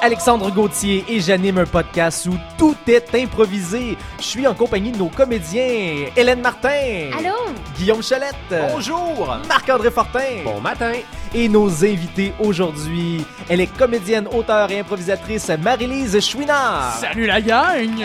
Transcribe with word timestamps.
Alexandre 0.00 0.50
Gauthier 0.52 1.04
et 1.08 1.20
j'anime 1.20 1.58
un 1.58 1.66
podcast 1.66 2.26
où 2.26 2.36
tout 2.56 2.76
est 2.86 3.14
improvisé. 3.14 3.96
Je 4.18 4.24
suis 4.24 4.46
en 4.46 4.54
compagnie 4.54 4.92
de 4.92 4.98
nos 4.98 5.08
comédiens 5.08 6.06
Hélène 6.16 6.40
Martin. 6.40 7.10
Allô? 7.18 7.34
Guillaume 7.76 8.02
Chalette. 8.02 8.34
Bonjour! 8.72 9.36
Marc-André 9.48 9.90
Fortin. 9.90 10.42
Bon 10.44 10.60
matin! 10.60 10.92
Et 11.34 11.48
nos 11.48 11.84
invités 11.84 12.32
aujourd'hui, 12.38 13.24
elle 13.48 13.60
est 13.60 13.76
comédienne, 13.76 14.28
auteure 14.32 14.70
et 14.70 14.80
improvisatrice 14.80 15.50
Marie-Lise 15.60 16.20
Chouinard. 16.20 16.94
Salut 17.00 17.26
la 17.26 17.40
gang! 17.40 18.04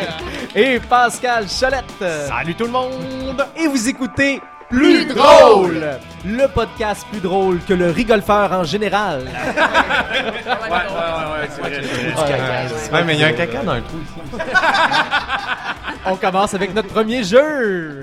Et 0.55 0.80
Pascal 0.80 1.48
Chalette. 1.48 2.03
Salut 2.27 2.55
tout 2.55 2.66
le 2.66 2.71
monde! 2.71 3.45
Et 3.55 3.67
vous 3.67 3.88
écoutez 3.88 4.41
Plus 4.73 5.05
drôle, 5.05 5.86
le 6.26 6.48
podcast 6.48 7.05
plus 7.12 7.20
drôle 7.20 7.59
que 7.68 7.76
le 7.76 7.91
rigolfeur 7.91 8.52
en 8.52 8.63
général. 8.63 9.26
Ouais, 10.63 10.70
ouais, 10.70 11.41
ouais, 11.41 11.49
c'est 11.49 11.62
vrai. 11.62 12.68
Ouais, 12.91 13.04
mais 13.05 13.13
il 13.16 13.20
y 13.20 13.23
a 13.23 13.27
un 13.27 13.34
caca 13.34 13.62
dans 13.63 13.76
le 13.76 13.82
trou 13.82 13.98
ici. 14.02 14.40
On 16.05 16.16
commence 16.16 16.54
avec 16.54 16.73
notre 16.73 16.88
premier 16.90 17.23
jeu. 17.23 18.02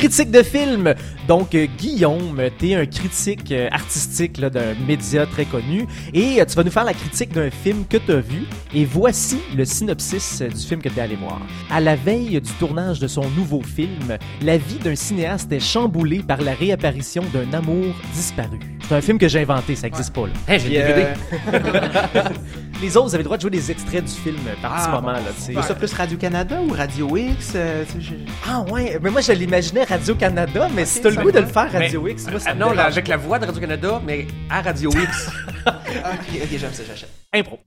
Critique 0.00 0.30
de 0.30 0.42
film. 0.42 0.94
Donc, 1.28 1.54
euh, 1.54 1.66
Guillaume, 1.76 2.40
t'es 2.56 2.74
un 2.74 2.86
critique 2.86 3.52
euh, 3.52 3.68
artistique 3.70 4.40
d'un 4.40 4.74
média 4.88 5.26
très 5.26 5.44
connu 5.44 5.86
et 6.14 6.40
euh, 6.40 6.46
tu 6.46 6.54
vas 6.54 6.64
nous 6.64 6.70
faire 6.70 6.84
la 6.84 6.94
critique 6.94 7.34
d'un 7.34 7.50
film 7.50 7.84
que 7.86 7.98
t'as 7.98 8.20
vu. 8.20 8.46
Et 8.72 8.86
voici 8.86 9.40
le 9.54 9.66
synopsis 9.66 10.40
du 10.40 10.66
film 10.66 10.80
que 10.80 10.88
t'es 10.88 11.02
allé 11.02 11.16
voir. 11.16 11.42
À 11.70 11.82
la 11.82 11.96
veille 11.96 12.40
du 12.40 12.50
tournage 12.52 12.98
de 12.98 13.08
son 13.08 13.28
nouveau 13.36 13.60
film, 13.60 14.16
la 14.40 14.56
vie 14.56 14.78
d'un 14.82 14.94
cinéaste 14.94 15.52
est 15.52 15.60
chamboulée 15.60 16.22
par 16.22 16.40
la 16.40 16.54
réapparition 16.54 17.22
d'un 17.34 17.52
amour 17.52 17.94
disparu. 18.14 18.58
C'est 18.88 18.94
un 18.94 19.02
film 19.02 19.18
que 19.18 19.28
j'ai 19.28 19.40
inventé, 19.40 19.76
ça 19.76 19.88
existe 19.88 20.14
pas 20.14 20.28
là. 20.28 20.32
Hey, 20.48 20.60
j'ai 20.60 20.80
Euh, 22.80 22.82
Les 22.82 22.96
autres, 22.96 23.06
vous 23.08 23.14
avez 23.14 23.22
le 23.22 23.24
droit 23.24 23.36
de 23.36 23.42
jouer 23.42 23.50
des 23.50 23.70
extraits 23.70 24.04
du 24.04 24.10
film 24.12 24.36
par 24.62 24.74
petit 24.76 24.84
Ah, 24.86 24.90
moment. 24.92 25.12
Là, 25.12 25.20
tu 25.36 25.54
sais. 25.54 25.62
ça 25.62 25.74
plus 25.74 25.92
Radio-Canada 25.92 26.56
ou 26.66 26.72
Radio 26.72 27.16
X? 27.16 27.52
euh, 27.54 27.84
tu 27.84 27.92
sais, 27.92 27.98
j'ai- 28.00 28.24
Ah 28.48 28.60
ouais, 28.72 28.98
mais 29.02 29.10
moi 29.10 29.20
je 29.20 29.32
l'imaginais 29.32 29.84
Radio-Canada, 29.84 30.68
mais 30.74 30.84
si 30.86 31.00
t'as 31.00 31.10
le 31.10 31.16
goût 31.22 31.30
de 31.30 31.40
le 31.40 31.46
faire 31.46 31.68
Mais- 31.72 31.86
Radio 31.86 32.06
X, 32.08 32.26
moi 32.30 32.40
ça 32.40 32.50
Ah, 32.50 32.54
me 32.54 32.60
non, 32.60 32.78
avec 32.78 33.08
la 33.08 33.16
voix 33.16 33.38
de 33.38 33.46
Radio-Canada, 33.46 34.00
mais 34.06 34.26
à 34.48 34.62
Radio 34.62 34.90
X. 34.90 35.28
Ok, 35.66 36.40
ok, 36.42 36.48
j'aime 36.58 36.72
ça, 36.72 36.82
j'achète. 36.88 37.10
Impro. 37.34 37.58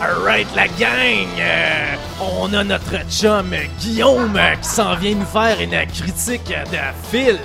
Alright 0.00 0.48
la 0.56 0.66
gang, 0.66 1.28
Euh, 1.38 1.94
on 2.20 2.52
a 2.52 2.64
notre 2.64 3.08
chum 3.08 3.54
Guillaume 3.80 4.36
euh, 4.36 4.56
qui 4.56 4.68
s'en 4.68 4.96
vient 4.96 5.14
nous 5.14 5.24
faire 5.24 5.60
une 5.60 5.86
critique 5.86 6.48
de 6.48 7.08
film. 7.16 7.38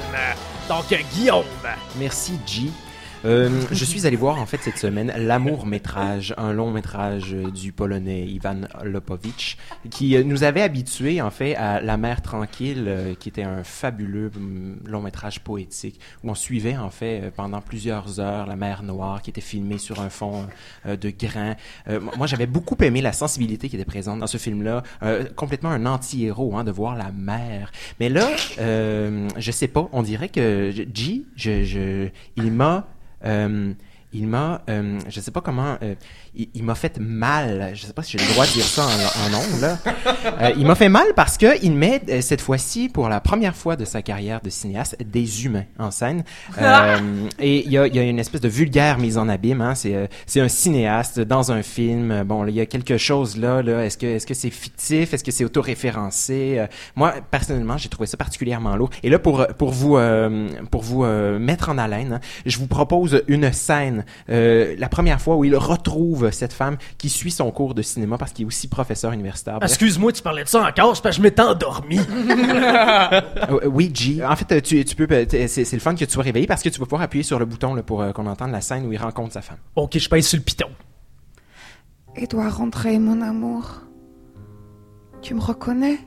Donc 0.68 0.92
euh, 0.92 0.96
Guillaume, 1.14 1.44
Merci, 2.00 2.40
G. 2.48 2.72
Euh, 3.26 3.50
je 3.72 3.84
suis 3.84 4.08
allé 4.08 4.16
voir 4.16 4.40
en 4.40 4.46
fait 4.46 4.60
cette 4.62 4.78
semaine 4.78 5.14
L'amour 5.18 5.66
métrage, 5.66 6.34
un 6.38 6.54
long 6.54 6.72
métrage 6.72 7.34
du 7.34 7.74
polonais 7.74 8.26
Ivan 8.26 8.62
Lopovitch, 8.84 9.58
qui 9.90 10.16
euh, 10.16 10.24
nous 10.24 10.44
avait 10.44 10.62
habitués 10.62 11.22
en 11.22 11.30
fait 11.30 11.56
à 11.56 11.82
La 11.82 11.98
mer 11.98 12.22
tranquille, 12.22 12.86
euh, 12.88 13.16
qui 13.16 13.28
était 13.28 13.44
un 13.44 13.66
fabuleux 13.66 14.32
hum, 14.38 14.78
long 14.86 15.02
métrage 15.02 15.42
poétique 15.42 16.00
où 16.24 16.30
on 16.30 16.36
suivait 16.36 16.78
en 16.78 16.90
fait 16.90 17.32
pendant 17.36 17.60
plusieurs 17.60 18.22
heures 18.22 18.48
la 18.48 18.56
mer 18.56 18.84
Noire, 18.84 19.22
qui 19.22 19.32
était 19.32 19.42
filmée 19.42 19.80
sur 19.80 20.00
un 20.00 20.10
fond 20.10 20.48
de 20.86 21.10
grains. 21.10 21.56
Moi, 21.88 22.28
j'avais 22.28 22.46
beaucoup 22.46 22.78
aimé 22.82 23.02
la 23.02 23.12
sensibilité 23.12 23.68
qui 23.70 23.76
était 23.76 23.86
présente 23.86 24.20
dans 24.20 24.28
ce 24.28 24.38
film-là, 24.38 24.84
complètement 25.36 25.70
un 25.70 25.86
anti-héros, 25.86 26.56
hein, 26.56 26.64
de 26.64 26.72
voir 26.72 26.96
la 26.96 27.12
mer. 27.12 27.72
Mais 28.00 28.10
là, 28.10 28.30
je 28.58 29.52
sais 29.52 29.68
pas, 29.68 29.90
on 29.92 30.02
dirait 30.02 30.30
que 30.30 30.72
G, 30.94 31.26
je, 31.36 31.64
je, 31.64 32.10
il 32.38 32.52
m'a, 32.52 32.88
il 34.12 34.28
m'a, 34.28 34.62
euh, 34.70 35.00
je 35.08 35.20
sais 35.20 35.32
pas 35.32 35.42
comment, 35.42 35.78
euh, 35.84 35.96
il, 36.36 36.50
il 36.54 36.64
m'a 36.64 36.76
fait 36.76 36.98
mal. 37.00 37.72
Je 37.74 37.86
sais 37.86 37.94
pas 37.94 38.04
si 38.04 38.18
j'ai 38.18 38.26
le 38.26 38.32
droit 38.34 38.46
de 38.46 38.52
dire 38.52 38.64
ça 38.66 38.86
en, 38.86 38.88
en 38.88 39.38
ondes, 39.40 39.62
là. 39.62 39.78
Euh, 40.42 40.52
il 40.58 40.66
m'a 40.66 40.76
fait 40.76 40.90
mal 40.90 41.08
parce 41.16 41.38
que 41.38 41.62
il 41.64 41.74
met 41.74 42.02
euh, 42.10 42.22
cette 42.22 42.42
fois-ci, 42.42 42.90
pour 42.90 43.10
la 43.10 43.20
première 43.20 43.56
fois 43.56 43.76
de 43.76 43.86
sa 43.86 44.02
carrière 44.02 44.42
de 44.42 44.50
cinéaste, 44.50 44.98
des 45.04 45.46
humains 45.46 45.66
en 45.78 45.92
scène. 45.92 46.24
Euh, 46.62 46.98
et 47.40 47.66
il 47.66 47.72
y 47.72 47.78
a, 47.78 47.88
y 47.88 48.00
a 48.00 48.04
une 48.04 48.20
espèce 48.20 48.42
de 48.42 48.50
vulgaire 48.50 48.98
mise 49.00 49.18
en 49.18 49.30
abîme. 49.30 49.62
Hein. 49.62 49.76
C'est, 49.76 49.96
euh, 49.96 50.08
c'est 50.26 50.42
un 50.42 50.48
cinéaste 50.50 51.20
dans 51.20 51.52
un 51.52 51.62
film. 51.64 52.24
Bon, 52.24 52.46
il 52.46 52.54
y 52.54 52.60
a 52.60 52.66
quelque 52.66 52.98
chose 52.98 53.38
là. 53.38 53.62
là. 53.62 53.86
Est-ce 53.86 53.98
que, 53.98 54.06
est-ce 54.06 54.28
que 54.28 54.34
c'est 54.34 54.50
fictif? 54.50 55.14
Est-ce 55.14 55.24
que 55.24 55.32
c'est 55.32 55.46
autoréférencé? 55.46 56.58
Euh, 56.60 56.68
Moi, 56.96 57.14
personnellement, 57.32 57.78
j'ai 57.78 57.90
trouvé 57.90 58.08
ça 58.08 58.18
particulièrement 58.18 58.76
lourd. 58.76 58.90
Et 59.04 59.10
là, 59.10 59.20
pour 59.20 59.46
pour 59.58 59.72
vous 59.72 59.98
euh, 59.98 60.50
pour 60.72 60.82
vous 60.84 61.04
euh, 61.06 61.40
mettre 61.40 61.70
en 61.70 61.78
haleine, 61.78 62.14
hein, 62.14 62.20
je 62.46 62.58
vous 62.58 62.68
propose 62.68 63.24
une 63.28 63.52
scène. 63.54 64.06
euh, 64.30 64.76
la 64.78 64.90
première 64.90 65.22
fois 65.22 65.36
où 65.38 65.46
il 65.46 65.56
retrouve 65.56 66.19
cette 66.32 66.54
femme 66.54 66.78
qui 66.98 67.10
suit 67.10 67.32
son 67.32 67.52
cours 67.52 67.74
de 67.74 67.82
cinéma 67.82 68.18
parce 68.18 68.32
qu'il 68.32 68.44
est 68.44 68.48
aussi 68.48 68.68
professeur 68.68 69.12
universitaire. 69.12 69.60
Bref. 69.60 69.70
excuse-moi, 69.72 70.12
tu 70.12 70.22
parlais 70.22 70.44
de 70.44 70.48
ça 70.50 70.68
encore, 70.68 70.96
c'est 70.96 71.02
parce 71.02 71.16
que 71.16 71.22
je 71.22 71.28
m'étais 71.28 71.42
endormi. 71.42 72.00
Euh, 73.50 73.68
oui, 73.68 73.92
G. 73.94 74.24
En 74.24 74.36
fait, 74.36 74.52
euh, 74.52 74.62
tu, 74.62 74.84
tu 74.86 74.96
peux, 74.96 75.08
euh, 75.10 75.26
c'est, 75.30 75.48
c'est 75.48 75.76
le 75.76 75.80
fun 75.80 75.96
que 75.96 76.04
tu 76.06 76.12
sois 76.12 76.24
réveillé 76.24 76.46
parce 76.46 76.62
que 76.62 76.70
tu 76.70 76.80
vas 76.80 76.86
pouvoir 76.86 77.02
appuyer 77.02 77.24
sur 77.24 77.40
le 77.40 77.46
bouton 77.46 77.74
là, 77.74 77.84
pour 77.84 78.02
euh, 78.02 78.12
qu'on 78.12 78.28
entende 78.28 78.52
la 78.52 78.62
scène 78.62 78.86
où 78.86 78.92
il 78.92 78.98
rencontre 78.98 79.34
sa 79.34 79.42
femme. 79.42 79.58
ok, 79.76 79.98
je 79.98 80.10
pèse 80.10 80.28
sur 80.28 80.38
le 80.38 80.44
piton. 80.44 80.68
Edouard 82.16 82.58
rentrer, 82.58 83.00
mon 83.00 83.22
amour. 83.22 83.82
Tu 85.22 85.34
me 85.34 85.42
reconnais? 85.42 86.00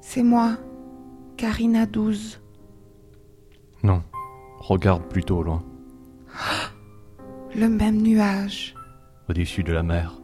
C'est 0.00 0.22
moi, 0.22 0.56
Karina 1.36 1.86
12. 1.86 2.40
Non, 3.82 4.02
regarde 4.60 5.04
plutôt 5.08 5.38
au 5.38 5.42
loin, 5.42 5.62
Le 7.54 7.68
même 7.68 8.00
nuage 8.00 8.74
au-dessus 9.32 9.62
de 9.62 9.72
la 9.72 9.82
mer. 9.82 10.18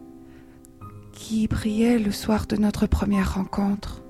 qui 1.12 1.48
brillait 1.48 1.98
le 1.98 2.12
soir 2.12 2.46
de 2.46 2.56
notre 2.56 2.86
première 2.86 3.34
rencontre. 3.34 4.02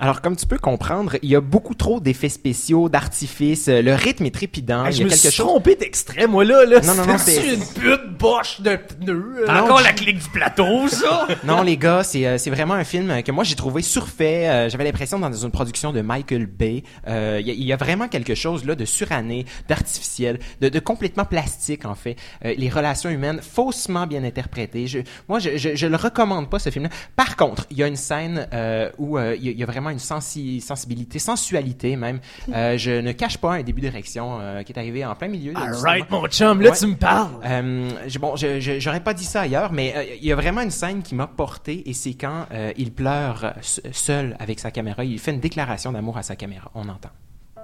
Alors, 0.00 0.22
comme 0.22 0.34
tu 0.34 0.46
peux 0.46 0.56
comprendre, 0.58 1.16
il 1.22 1.28
y 1.28 1.36
a 1.36 1.40
beaucoup 1.42 1.74
trop 1.74 2.00
d'effets 2.00 2.30
spéciaux, 2.30 2.88
d'artifices. 2.88 3.68
euh, 3.68 3.82
Le 3.82 3.92
rythme 3.94 4.24
est 4.24 4.34
trépidant. 4.34 4.84
Hey, 4.86 4.92
il 4.92 4.96
je 4.96 4.98
y 5.00 5.02
a 5.02 5.04
me 5.04 5.10
quelque 5.10 5.20
suis 5.20 5.30
chose. 5.32 5.46
trompé 5.46 5.76
d'extrait, 5.76 6.26
moi 6.26 6.42
là. 6.44 6.64
là. 6.64 6.80
Non, 6.80 6.94
non, 6.94 7.06
non, 7.06 7.18
c'est- 7.18 7.54
une 7.54 7.64
pute 7.66 8.16
boche 8.18 8.60
de 8.62 8.76
pneus. 8.76 9.42
T'as 9.46 9.58
euh? 9.60 9.62
encore 9.64 9.82
la 9.82 9.92
clique 9.92 10.18
du 10.18 10.28
plateau, 10.30 10.88
ça? 10.88 11.28
Non, 11.44 11.62
les 11.62 11.76
gars, 11.76 12.02
c'est 12.02 12.26
euh, 12.26 12.38
c'est 12.38 12.48
vraiment 12.50 12.74
un 12.74 12.84
film 12.84 13.22
que 13.22 13.30
moi 13.30 13.44
j'ai 13.44 13.54
trouvé 13.56 13.82
surfait. 13.82 14.48
Euh, 14.48 14.68
J'avais 14.70 14.84
l'impression 14.84 15.18
dans 15.18 15.30
une 15.32 15.50
production 15.50 15.92
de 15.92 16.00
Michael 16.00 16.46
Bay. 16.46 16.82
Euh, 17.06 17.36
Il 17.40 17.46
y, 17.46 17.50
a- 17.50 17.54
il 17.54 17.64
y 17.64 17.72
a 17.72 17.76
vraiment 17.76 18.08
quelque 18.08 18.34
chose 18.34 18.64
là 18.64 18.74
de 18.74 18.84
suranné, 18.86 19.44
d'artificiel, 19.68 20.38
de, 20.62 20.68
de 20.70 20.78
complètement 20.80 21.24
plastique 21.26 21.84
en 21.84 21.94
fait. 21.94 22.16
Euh, 22.44 22.54
les 22.56 22.68
relations 22.70 23.10
humaines 23.10 23.40
faussement 23.42 24.06
bien 24.06 24.24
interprétées. 24.24 24.86
Je, 24.86 25.00
moi, 25.28 25.38
je, 25.40 25.56
je, 25.58 25.74
je 25.76 25.86
le 25.86 25.96
recommande 25.96 26.48
pas 26.48 26.58
ce 26.58 26.70
film-là. 26.70 26.90
Par 27.16 27.36
contre, 27.36 27.66
il 27.70 27.76
y 27.78 27.82
a 27.82 27.86
une 27.86 27.96
scène 27.96 28.48
euh, 28.54 28.90
où 28.98 29.18
euh, 29.18 29.36
il 29.36 29.44
y, 29.44 29.48
a- 29.48 29.52
il 29.52 29.58
y 29.58 29.62
a 29.62 29.66
vraiment 29.66 29.89
une 29.90 29.98
sensi 29.98 30.60
sensibilité, 30.60 31.18
sensualité 31.18 31.96
même. 31.96 32.20
Euh, 32.52 32.76
je 32.78 32.90
ne 33.00 33.12
cache 33.12 33.38
pas 33.38 33.54
un 33.54 33.62
début 33.62 33.80
d'érection 33.80 34.38
euh, 34.40 34.62
qui 34.62 34.72
est 34.72 34.78
arrivé 34.78 35.04
en 35.04 35.14
plein 35.14 35.28
milieu. 35.28 35.52
du 35.52 35.60
Alright, 35.60 36.10
mon 36.10 36.26
chum, 36.28 36.60
là 36.60 36.70
Ouais. 36.70 36.76
tu 36.76 36.86
me 36.86 36.96
parles. 36.96 37.30
Euh, 37.44 37.90
je- 38.08 38.18
bon, 38.18 38.36
je- 38.36 38.60
je- 38.60 38.78
j'aurais 38.80 39.00
pas 39.02 39.14
dit 39.14 39.24
ça 39.24 39.42
ailleurs, 39.42 39.72
mais 39.72 39.92
euh, 39.96 40.04
il 40.20 40.24
y 40.26 40.32
a 40.32 40.36
vraiment 40.36 40.60
une 40.62 40.70
scène 40.70 41.02
qui 41.02 41.14
m'a 41.14 41.26
porté 41.26 41.88
et 41.88 41.92
c'est 41.94 42.14
quand 42.14 42.46
euh, 42.52 42.72
il 42.76 42.92
pleure 42.92 43.54
se- 43.60 43.80
seul 43.92 44.36
avec 44.38 44.58
sa 44.60 44.70
caméra. 44.70 45.04
Il 45.04 45.18
fait 45.18 45.30
une 45.32 45.40
déclaration 45.40 45.92
d'amour 45.92 46.16
à 46.18 46.22
sa 46.22 46.36
caméra. 46.36 46.70
On 46.74 46.88
entend. 46.88 47.10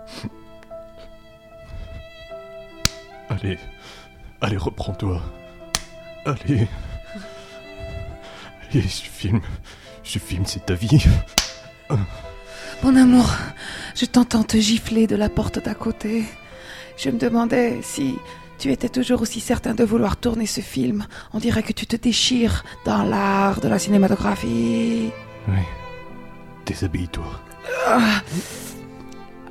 Allez, 3.28 3.58
allez, 4.40 4.56
reprends-toi. 4.56 5.20
Allez. 6.24 6.68
Allez, 8.70 8.82
je 8.82 8.86
filme. 8.88 9.40
Je 10.04 10.18
filme, 10.20 10.44
c'est 10.46 10.64
ta 10.66 10.74
vie. 10.74 11.04
Mon 12.82 12.96
amour, 12.96 13.30
je 13.94 14.04
t'entends 14.06 14.42
te 14.42 14.56
gifler 14.56 15.06
de 15.06 15.16
la 15.16 15.28
porte 15.28 15.62
d'à 15.64 15.74
côté. 15.74 16.24
Je 16.96 17.10
me 17.10 17.18
demandais 17.18 17.78
si 17.82 18.16
tu 18.58 18.70
étais 18.72 18.88
toujours 18.88 19.22
aussi 19.22 19.40
certain 19.40 19.74
de 19.74 19.84
vouloir 19.84 20.16
tourner 20.16 20.46
ce 20.46 20.60
film. 20.60 21.06
On 21.34 21.38
dirait 21.38 21.62
que 21.62 21.72
tu 21.72 21.86
te 21.86 21.96
déchires 21.96 22.64
dans 22.84 23.02
l'art 23.02 23.60
de 23.60 23.68
la 23.68 23.78
cinématographie. 23.78 25.10
Oui. 25.48 25.62
Déshabille-toi. 26.64 27.40
Ah, 27.86 28.22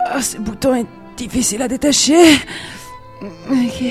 Ah, 0.07 0.21
ce 0.21 0.38
bouton 0.38 0.75
est 0.75 0.85
difficile 1.17 1.61
à 1.61 1.67
détacher. 1.67 2.35
Ok. 3.49 3.83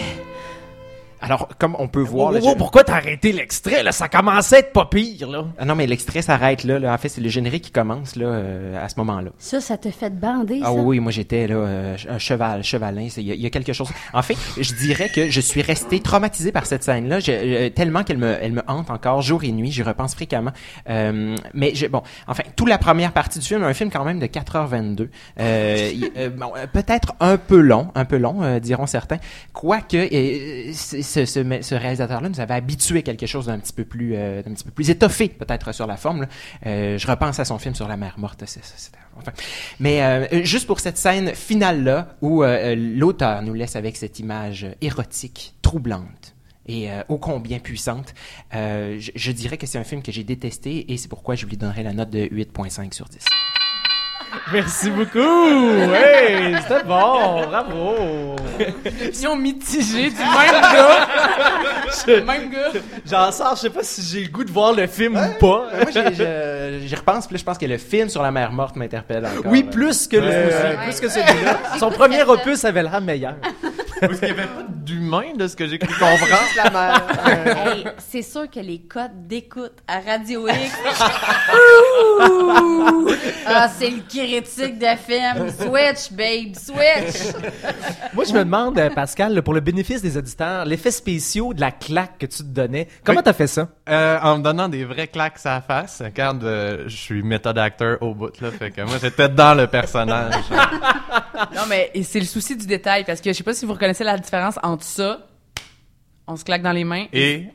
Alors, 1.24 1.48
comme 1.58 1.74
on 1.78 1.88
peut 1.88 2.00
voir... 2.02 2.28
Oh, 2.28 2.32
là, 2.32 2.40
oh, 2.42 2.50
je- 2.52 2.58
pourquoi 2.58 2.84
t'as 2.84 2.96
arrêté 2.96 3.32
l'extrait 3.32 3.82
là? 3.82 3.92
Ça 3.92 4.08
commençait 4.08 4.56
à 4.56 4.58
être 4.60 4.72
pas 4.72 4.84
pire 4.86 5.28
là. 5.30 5.46
Ah 5.58 5.64
non, 5.64 5.74
mais 5.74 5.86
l'extrait 5.86 6.20
s'arrête 6.22 6.64
là, 6.64 6.78
là. 6.78 6.92
En 6.92 6.98
fait, 6.98 7.08
c'est 7.08 7.20
le 7.22 7.28
générique 7.30 7.64
qui 7.64 7.70
commence 7.70 8.14
là, 8.16 8.26
euh, 8.26 8.84
à 8.84 8.88
ce 8.88 8.94
moment-là. 8.98 9.30
Ça, 9.38 9.60
ça 9.60 9.78
te 9.78 9.90
fait 9.90 10.10
bander, 10.10 10.60
ça? 10.60 10.66
Ah 10.68 10.72
oui, 10.74 11.00
moi 11.00 11.10
j'étais 11.12 11.46
là 11.46 11.54
euh, 11.56 11.96
un 12.08 12.18
cheval, 12.18 12.62
chevalin. 12.62 13.08
Il 13.16 13.22
y, 13.22 13.30
a- 13.30 13.34
il 13.34 13.40
y 13.40 13.46
a 13.46 13.50
quelque 13.50 13.72
chose. 13.72 13.88
En 14.12 14.22
fait, 14.22 14.36
je 14.60 14.74
dirais 14.74 15.08
que 15.08 15.30
je 15.30 15.40
suis 15.40 15.62
resté 15.62 16.00
traumatisé 16.00 16.52
par 16.52 16.66
cette 16.66 16.82
scène-là, 16.84 17.20
je- 17.20 17.32
euh, 17.32 17.70
tellement 17.70 18.02
qu'elle 18.04 18.18
me, 18.18 18.36
elle 18.42 18.52
me 18.52 18.62
hante 18.68 18.90
encore 18.90 19.22
jour 19.22 19.44
et 19.44 19.52
nuit. 19.52 19.70
J'y 19.72 19.82
repense 19.82 20.14
fréquemment. 20.14 20.52
Euh, 20.90 21.36
mais 21.54 21.74
je, 21.74 21.86
bon, 21.86 22.02
enfin, 22.26 22.42
toute 22.56 22.68
la 22.68 22.78
première 22.78 23.12
partie 23.12 23.38
du 23.38 23.46
film, 23.46 23.62
un 23.64 23.72
film 23.74 23.90
quand 23.90 24.04
même 24.04 24.18
de 24.18 24.26
4h22. 24.26 25.08
Euh, 25.40 25.90
euh, 26.18 26.28
bon, 26.30 26.52
peut-être 26.72 27.14
un 27.20 27.36
peu 27.38 27.60
long, 27.60 27.88
un 27.94 28.04
peu 28.04 28.18
long, 28.18 28.42
euh, 28.42 28.60
diront 28.60 28.86
certains. 28.86 29.18
Quoique, 29.52 29.96
euh, 29.96 30.70
c'est- 30.72 31.02
ce, 31.14 31.24
ce, 31.26 31.40
me- 31.40 31.62
ce 31.62 31.74
réalisateur-là 31.74 32.28
nous 32.28 32.40
avait 32.40 32.54
habitué 32.54 32.98
à 32.98 33.02
quelque 33.02 33.26
chose 33.26 33.46
d'un 33.46 33.58
petit 33.58 33.72
peu 33.72 33.84
plus, 33.84 34.14
euh, 34.16 34.42
d'un 34.42 34.52
petit 34.54 34.64
peu 34.64 34.70
plus 34.70 34.90
étoffé, 34.90 35.28
peut-être 35.28 35.72
sur 35.72 35.86
la 35.86 35.96
forme. 35.96 36.22
là. 36.22 36.26
Euh, 36.66 36.98
je 36.98 37.06
repense 37.06 37.38
à 37.40 37.44
son 37.44 37.58
film 37.58 37.74
sur 37.74 37.88
la 37.88 37.96
mer 37.96 38.14
morte. 38.18 38.42
c'est- 38.46 38.60
enfin. 39.16 39.32
Mais 39.80 40.02
euh, 40.02 40.42
juste 40.44 40.66
pour 40.66 40.80
cette 40.80 40.98
scène 40.98 41.34
finale-là, 41.34 42.16
où 42.20 42.42
l'auteur 42.42 43.42
nous 43.42 43.54
laisse 43.54 43.76
avec 43.76 43.96
cette 43.96 44.18
image 44.18 44.66
érotique, 44.80 45.54
troublante 45.62 46.34
et 46.66 46.90
euh, 46.90 47.02
ô 47.10 47.18
combien 47.18 47.58
puissante, 47.58 48.14
euh, 48.54 48.96
je, 48.98 49.10
je 49.14 49.32
dirais 49.32 49.56
que 49.58 49.66
c'est 49.66 49.78
un 49.78 49.84
film 49.84 50.02
que 50.02 50.10
j'ai 50.10 50.24
détesté 50.24 50.90
et 50.92 50.96
c'est 50.96 51.08
pourquoi 51.08 51.34
je 51.34 51.44
lui 51.46 51.56
donnerai 51.58 51.82
la 51.82 51.92
note 51.92 52.10
de 52.10 52.20
8.5 52.26 52.92
sur 52.94 53.04
10. 53.06 53.18
Merci 54.52 54.90
beaucoup! 54.90 55.18
Hey, 55.94 56.56
c'était 56.62 56.82
bon! 56.84 57.42
Bravo! 57.46 58.34
Opinion 59.08 59.36
mitigée 59.36 60.10
du 60.10 60.16
même 60.16 60.60
gars. 60.60 61.03
Même 62.24 62.50
gars. 62.50 62.80
J'en 63.06 63.32
sors, 63.32 63.56
je 63.56 63.60
sais 63.62 63.70
pas 63.70 63.82
si 63.82 64.02
j'ai 64.02 64.24
le 64.24 64.28
goût 64.30 64.44
de 64.44 64.50
voir 64.50 64.72
le 64.72 64.86
film 64.86 65.16
ou 65.16 65.38
pas. 65.40 65.66
Moi, 65.76 65.90
j'ai- 65.92 66.14
je- 66.14 66.86
j'y 66.86 66.94
repense, 66.94 67.26
puis 67.26 67.34
là, 67.34 67.38
je 67.38 67.44
pense 67.44 67.58
que 67.58 67.66
le 67.66 67.78
film 67.78 68.08
sur 68.08 68.22
la 68.22 68.30
mer 68.30 68.52
morte 68.52 68.76
m'interpelle 68.76 69.24
encore. 69.26 69.50
Oui, 69.52 69.62
là. 69.62 69.70
plus 69.70 70.06
que, 70.06 70.16
le, 70.16 70.84
plus 70.84 71.00
que 71.00 71.08
celui-là. 71.08 71.58
Son 71.78 71.90
premier 71.90 72.22
opus 72.22 72.64
avait 72.64 72.82
l'air 72.82 73.00
meilleur. 73.00 73.34
Parce 74.00 74.18
qu'il 74.18 74.28
n'y 74.28 74.40
avait 74.40 74.42
pas 74.48 74.64
d'humain 74.68 75.34
de 75.36 75.46
ce 75.46 75.56
que 75.56 75.66
j'ai 75.66 75.78
cru 75.78 75.88
comprendre. 75.94 76.18
Juste 76.26 76.56
la 76.62 76.70
mer. 76.70 77.02
Hey, 77.66 77.84
c'est 77.98 78.22
sûr 78.22 78.50
que 78.50 78.60
les 78.60 78.80
codes 78.80 79.26
d'écoute 79.26 79.72
à 79.88 80.00
Radio 80.00 80.46
X. 80.48 80.72
Ouh! 81.54 83.08
ah, 83.46 83.68
c'est 83.68 83.90
le 83.90 84.00
critique 84.08 84.78
de 84.78 84.86
film. 84.98 85.50
Switch, 85.50 86.12
babe, 86.12 86.54
switch. 86.54 87.34
Moi, 88.12 88.24
je 88.24 88.32
me 88.32 88.40
demande, 88.44 88.78
euh, 88.78 88.90
Pascal, 88.90 89.40
pour 89.42 89.54
le 89.54 89.60
bénéfice 89.60 90.02
des 90.02 90.16
auditeurs, 90.16 90.64
l'effet 90.64 90.90
spéciaux 90.90 91.54
de 91.54 91.60
la 91.60 91.70
claque 91.72 92.18
que 92.18 92.26
tu 92.26 92.38
te 92.38 92.42
donnais, 92.48 92.88
comment 93.04 93.18
Oui. 93.18 93.24
t'as 93.24 93.32
fait 93.32 93.46
ça? 93.46 93.68
Euh, 93.88 94.18
en 94.22 94.38
me 94.38 94.42
donnant 94.42 94.68
des 94.68 94.84
vrais 94.84 95.08
claques 95.08 95.38
à 95.44 95.54
la 95.54 95.60
face, 95.60 96.02
car 96.14 96.34
euh, 96.42 96.84
je 96.86 96.96
suis 96.96 97.22
méthode 97.22 97.58
acteur 97.58 97.98
au 98.02 98.14
bout, 98.14 98.40
là, 98.40 98.50
fait 98.50 98.70
que 98.70 98.82
moi, 98.82 98.96
j'étais 99.00 99.28
dans 99.28 99.54
le 99.54 99.66
personnage. 99.66 100.34
Non, 101.54 101.62
mais 101.68 101.90
et 101.94 102.02
c'est 102.02 102.20
le 102.20 102.26
souci 102.26 102.56
du 102.56 102.66
détail 102.66 103.04
parce 103.04 103.20
que 103.20 103.30
je 103.32 103.36
sais 103.36 103.44
pas 103.44 103.54
si 103.54 103.64
vous 103.66 103.72
reconnaissez 103.72 104.04
la 104.04 104.16
différence 104.18 104.58
entre 104.62 104.84
ça, 104.84 105.18
on 106.26 106.36
se 106.36 106.44
claque 106.44 106.62
dans 106.62 106.72
les 106.72 106.84
mains, 106.84 107.06
Et 107.12 107.46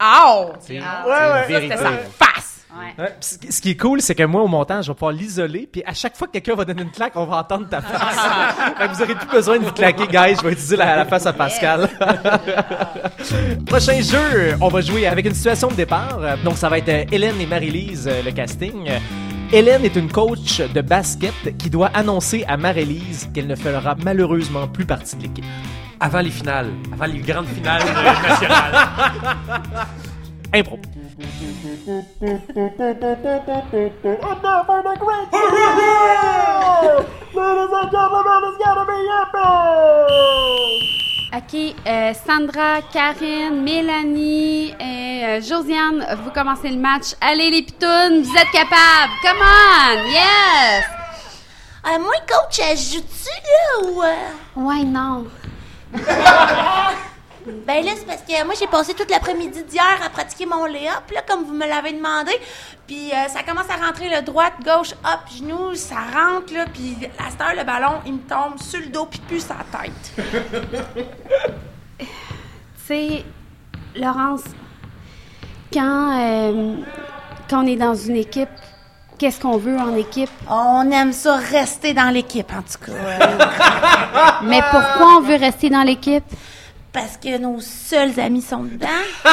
Ow! 0.00 0.52
C'est 0.60 0.74
ouais, 0.74 0.80
une 0.80 1.48
vérité. 1.48 1.74
C'était 1.76 1.82
sa 1.82 1.92
face! 2.18 2.52
Ouais, 2.98 3.16
ce 3.20 3.60
qui- 3.62 3.70
est 3.70 3.76
cool, 3.80 4.02
c'est 4.02 4.14
que 4.14 4.22
moi, 4.24 4.42
au 4.42 4.48
montage, 4.48 4.84
je 4.84 4.90
vais 4.90 4.94
pouvoir 4.94 5.12
l'isoler, 5.12 5.66
puis 5.70 5.82
à 5.86 5.94
chaque 5.94 6.14
fois 6.14 6.26
que 6.26 6.32
quelqu'un 6.34 6.54
va 6.54 6.66
donner 6.66 6.82
une 6.82 6.90
claque, 6.90 7.14
on 7.16 7.24
va 7.24 7.38
entendre 7.38 7.66
ta 7.70 7.80
face. 7.80 8.74
fait 8.78 8.86
que 8.88 8.92
vous 8.94 9.02
aurez 9.02 9.14
plus 9.14 9.28
besoin 9.28 9.58
de 9.58 9.64
vous 9.64 9.72
claquer, 9.72 10.06
guys. 10.06 10.36
Je 10.36 10.42
vais 10.42 10.52
utiliser 10.52 10.76
la, 10.76 10.96
la 10.96 11.04
face 11.06 11.24
à 11.24 11.32
Pascal. 11.32 11.88
Prochain 13.66 14.00
jeu, 14.02 14.56
on 14.60 14.68
va 14.68 14.82
jouer 14.82 15.06
avec 15.06 15.24
une 15.24 15.34
situation 15.34 15.68
de 15.68 15.74
départ. 15.74 16.18
Donc, 16.44 16.58
ça 16.58 16.68
va 16.68 16.76
être 16.76 16.88
euh, 16.90 17.04
Hélène 17.10 17.40
et 17.40 17.46
Marie-Lise, 17.46 18.08
euh, 18.08 18.22
le 18.22 18.30
casting. 18.32 18.90
Hélène 19.52 19.84
est 19.84 19.94
une 19.96 20.10
coach 20.10 20.60
de 20.60 20.80
basket 20.80 21.56
qui 21.56 21.70
doit 21.70 21.90
annoncer 21.94 22.44
à 22.48 22.56
Marie-Lise 22.56 23.30
qu'elle 23.32 23.46
ne 23.46 23.54
fera 23.54 23.94
malheureusement 24.04 24.66
plus 24.66 24.84
partie 24.84 25.16
de 25.16 25.22
l'équipe. 25.22 25.44
avant 26.00 26.20
les 26.20 26.30
finales, 26.30 26.70
avant 26.92 27.06
les 27.06 27.20
grandes 27.20 27.46
finales 27.46 27.82
nationales. 28.22 28.88
Impro. 30.52 30.78
OK, 41.34 41.74
euh, 41.86 42.12
Sandra, 42.26 42.80
Karine, 42.92 43.62
Mélanie 43.62 44.74
et 44.80 45.24
euh, 45.24 45.40
Josiane, 45.40 46.06
vous 46.22 46.30
commencez 46.30 46.68
le 46.70 46.78
match. 46.78 47.14
Allez 47.20 47.50
les 47.50 47.62
pitounes, 47.62 48.22
vous 48.22 48.36
êtes 48.36 48.50
capables. 48.52 49.12
Come 49.22 49.42
on, 49.42 50.08
yes! 50.08 50.84
Euh, 51.84 51.98
moi, 51.98 52.14
coach, 52.28 52.60
je 52.60 52.94
joue-tu, 52.94 53.28
là, 53.28 53.88
ou... 53.90 54.02
euh? 54.02 54.14
Ouais, 54.56 54.84
non. 54.84 55.26
Ben 57.66 57.84
là, 57.84 57.92
c'est 57.96 58.06
parce 58.06 58.22
que 58.22 58.44
moi, 58.44 58.54
j'ai 58.58 58.68
passé 58.68 58.94
toute 58.94 59.10
l'après-midi 59.10 59.64
d'hier 59.64 59.98
à 60.04 60.08
pratiquer 60.08 60.46
mon 60.46 60.66
lay-up, 60.66 61.10
là, 61.12 61.22
comme 61.26 61.44
vous 61.44 61.52
me 61.52 61.66
l'avez 61.66 61.92
demandé. 61.92 62.30
Puis 62.86 63.10
euh, 63.10 63.26
ça 63.26 63.42
commence 63.42 63.68
à 63.68 63.84
rentrer, 63.84 64.08
le 64.08 64.22
droite, 64.22 64.52
gauche, 64.64 64.92
hop, 65.04 65.20
genou, 65.36 65.74
ça 65.74 65.96
rentre, 65.96 66.54
là. 66.54 66.66
Puis 66.72 66.96
à 67.18 67.30
cette 67.30 67.40
heure, 67.40 67.56
le 67.56 67.64
ballon, 67.64 68.00
il 68.06 68.14
me 68.14 68.18
tombe 68.20 68.60
sur 68.60 68.78
le 68.78 68.86
dos, 68.86 69.06
puis 69.06 69.18
plus 69.20 69.40
sa 69.40 69.56
tête. 69.72 70.26
Tu 72.88 72.94
sais, 72.94 73.24
Laurence, 73.96 74.44
quand, 75.72 76.20
euh, 76.20 76.76
quand 77.50 77.64
on 77.64 77.66
est 77.66 77.74
dans 77.74 77.96
une 77.96 78.14
équipe, 78.14 78.48
qu'est-ce 79.18 79.40
qu'on 79.40 79.56
veut 79.56 79.76
en 79.76 79.96
équipe? 79.96 80.30
On 80.48 80.88
aime 80.92 81.12
ça 81.12 81.34
rester 81.34 81.94
dans 81.94 82.10
l'équipe, 82.10 82.48
en 82.52 82.62
tout 82.62 82.92
cas. 82.92 84.38
Mais 84.44 84.60
pourquoi 84.70 85.16
on 85.18 85.20
veut 85.22 85.34
rester 85.34 85.68
dans 85.68 85.82
l'équipe? 85.82 86.22
Parce 86.96 87.18
que 87.18 87.36
nos 87.36 87.60
seuls 87.60 88.18
amis 88.18 88.40
sont 88.40 88.62
dedans. 88.64 88.86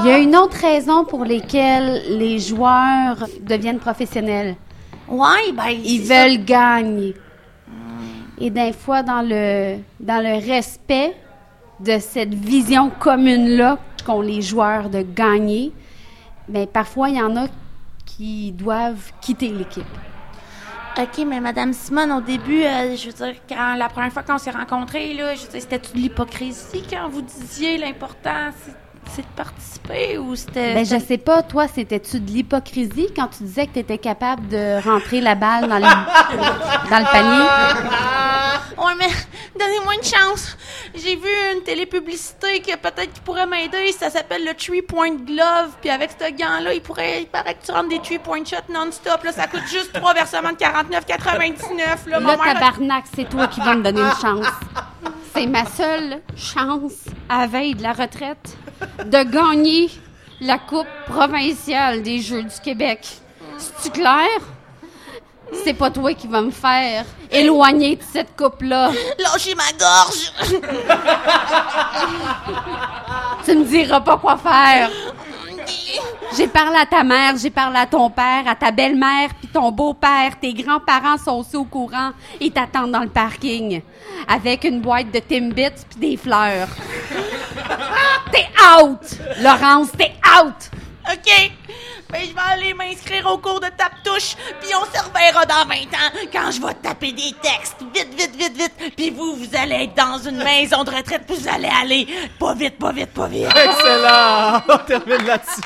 Il 0.00 0.08
y 0.08 0.10
a 0.10 0.18
une 0.18 0.34
autre 0.34 0.56
raison 0.60 1.04
pour 1.04 1.24
laquelle 1.24 2.18
les 2.18 2.40
joueurs 2.40 3.24
deviennent 3.42 3.78
professionnels. 3.78 4.56
Ouais, 5.06 5.52
ben... 5.54 5.68
Ils 5.68 6.06
ça. 6.06 6.26
veulent 6.26 6.44
gagner. 6.44 7.14
Et 8.40 8.50
des 8.50 8.72
fois, 8.72 9.04
dans 9.04 9.22
le, 9.22 9.76
dans 10.00 10.20
le 10.20 10.44
respect 10.44 11.14
de 11.78 12.00
cette 12.00 12.34
vision 12.34 12.90
commune-là 12.90 13.78
qu'ont 14.04 14.20
les 14.20 14.42
joueurs 14.42 14.90
de 14.90 15.02
gagner, 15.02 15.70
ben, 16.48 16.66
parfois, 16.66 17.10
il 17.10 17.18
y 17.18 17.22
en 17.22 17.36
a 17.36 17.46
qui 18.04 18.50
doivent 18.50 19.12
quitter 19.20 19.50
l'équipe. 19.50 19.84
OK, 21.00 21.24
mais 21.24 21.38
Madame 21.38 21.72
Simone, 21.72 22.10
au 22.10 22.20
début, 22.20 22.64
euh, 22.64 22.96
je 22.96 23.06
veux 23.06 23.12
dire, 23.12 23.40
quand 23.48 23.76
la 23.76 23.88
première 23.88 24.12
fois 24.12 24.24
qu'on 24.24 24.36
s'est 24.36 24.50
rencontrés, 24.50 25.14
là, 25.14 25.36
je 25.36 25.42
c'était 25.42 25.78
de 25.78 25.86
l'hypocrisie 25.94 26.82
quand 26.90 27.08
vous 27.08 27.22
disiez 27.22 27.78
c'est 28.56 28.74
de 29.16 29.26
participer 29.36 30.18
ou 30.18 30.36
c'était... 30.36 30.74
Ben, 30.74 30.86
je 30.86 30.98
sais 30.98 31.18
pas, 31.18 31.42
toi, 31.42 31.66
c'était-tu 31.68 32.20
de 32.20 32.30
l'hypocrisie 32.30 33.08
quand 33.14 33.28
tu 33.28 33.44
disais 33.44 33.66
que 33.66 33.72
tu 33.72 33.78
étais 33.80 33.98
capable 33.98 34.48
de 34.48 34.82
rentrer 34.82 35.20
la 35.20 35.34
balle 35.34 35.68
dans 35.68 35.78
le, 35.78 35.82
dans 36.90 36.98
le 36.98 37.12
panier? 37.12 37.46
Ouais, 38.78 38.94
mais 38.96 39.08
donnez-moi 39.58 39.94
une 39.94 40.04
chance. 40.04 40.56
J'ai 40.94 41.16
vu 41.16 41.28
une 41.52 41.62
télépublicité 41.64 42.60
que 42.60 42.76
peut-être 42.76 43.12
qui 43.12 43.20
pourrait 43.20 43.46
m'aider. 43.46 43.90
Ça 43.98 44.08
s'appelle 44.08 44.44
le 44.44 44.54
Three 44.54 44.82
Point 44.82 45.16
Glove. 45.16 45.70
Puis 45.80 45.90
avec 45.90 46.10
ce 46.12 46.30
gant-là, 46.30 46.72
il 46.74 46.80
pourrait, 46.80 47.22
il 47.22 47.26
paraît 47.26 47.54
que 47.54 47.66
tu 47.66 47.72
rentres 47.72 47.88
des 47.88 47.98
three 47.98 48.20
point 48.20 48.44
shots 48.44 48.72
non-stop. 48.72 49.24
Là, 49.24 49.32
ça 49.32 49.48
coûte 49.48 49.66
juste 49.68 49.92
trois 49.92 50.14
versements 50.14 50.52
de 50.52 50.56
49,99. 50.56 52.08
Là, 52.08 52.20
Là, 52.20 52.20
mère, 52.20 52.38
tabarnak, 52.38 53.04
c'est 53.16 53.28
toi 53.28 53.48
qui 53.48 53.60
vas 53.60 53.74
me 53.74 53.82
donner 53.82 54.00
une 54.00 54.20
chance. 54.20 54.46
C'est 55.34 55.46
ma 55.46 55.64
seule 55.66 56.20
chance, 56.36 56.94
à 57.28 57.46
veille 57.46 57.74
de 57.74 57.82
la 57.82 57.92
retraite, 57.92 58.56
de 59.04 59.22
gagner 59.30 59.90
la 60.40 60.58
Coupe 60.58 60.86
provinciale 61.06 62.02
des 62.02 62.20
Jeux 62.20 62.42
du 62.42 62.60
Québec. 62.62 63.06
C'est-tu 63.56 63.90
clair? 63.90 64.28
C'est 65.64 65.74
pas 65.74 65.90
toi 65.90 66.12
qui 66.14 66.26
vas 66.26 66.42
me 66.42 66.50
faire 66.50 67.04
éloigner 67.30 67.96
de 67.96 68.02
cette 68.02 68.36
coupe-là. 68.36 68.90
lâchez 69.18 69.54
ma 69.54 69.72
gorge. 69.78 70.32
Tu 73.44 73.56
me 73.56 73.64
diras 73.64 74.00
pas 74.00 74.18
quoi 74.18 74.36
faire. 74.36 74.90
J'ai 76.36 76.46
parlé 76.46 76.76
à 76.76 76.86
ta 76.86 77.02
mère, 77.02 77.34
j'ai 77.36 77.50
parlé 77.50 77.78
à 77.78 77.86
ton 77.86 78.10
père, 78.10 78.44
à 78.46 78.54
ta 78.54 78.70
belle-mère, 78.70 79.30
puis 79.38 79.48
ton 79.48 79.70
beau-père. 79.72 80.38
Tes 80.40 80.52
grands-parents 80.52 81.16
sont 81.16 81.38
aussi 81.38 81.56
au 81.56 81.64
courant. 81.64 82.10
Ils 82.40 82.52
t'attendent 82.52 82.92
dans 82.92 83.00
le 83.00 83.08
parking 83.08 83.80
avec 84.26 84.64
une 84.64 84.80
boîte 84.80 85.10
de 85.10 85.20
Timbits 85.20 85.84
puis 85.88 86.10
des 86.10 86.16
fleurs. 86.16 86.68
T'es 88.32 88.48
out! 88.62 89.00
Laurence, 89.40 89.92
t'es 89.92 90.12
out! 90.22 90.67
OK? 91.10 91.52
Ben, 92.10 92.20
je 92.22 92.34
vais 92.34 92.52
aller 92.52 92.74
m'inscrire 92.74 93.26
au 93.30 93.36
cours 93.36 93.60
de 93.60 93.66
tape-touche, 93.66 94.34
puis 94.60 94.70
on 94.74 94.84
se 94.86 95.04
reverra 95.04 95.44
dans 95.44 95.66
20 95.68 95.74
ans 95.74 96.10
quand 96.32 96.50
je 96.50 96.60
vais 96.60 96.72
taper 96.74 97.12
des 97.12 97.34
textes. 97.42 97.76
Vite, 97.94 98.14
vite, 98.16 98.34
vite, 98.34 98.56
vite. 98.56 98.94
Puis 98.96 99.10
vous, 99.10 99.36
vous 99.36 99.54
allez 99.54 99.84
être 99.84 99.94
dans 99.94 100.18
une 100.18 100.42
maison 100.42 100.84
de 100.84 100.90
retraite, 100.90 101.22
puis 101.26 101.36
vous 101.36 101.48
allez 101.48 101.68
aller 101.82 102.06
pas 102.38 102.54
vite, 102.54 102.78
pas 102.78 102.92
vite, 102.92 103.12
pas 103.12 103.26
vite. 103.26 103.48
Excellent! 103.48 104.62
On 104.68 104.78
termine 104.78 105.26
là-dessus. 105.26 105.60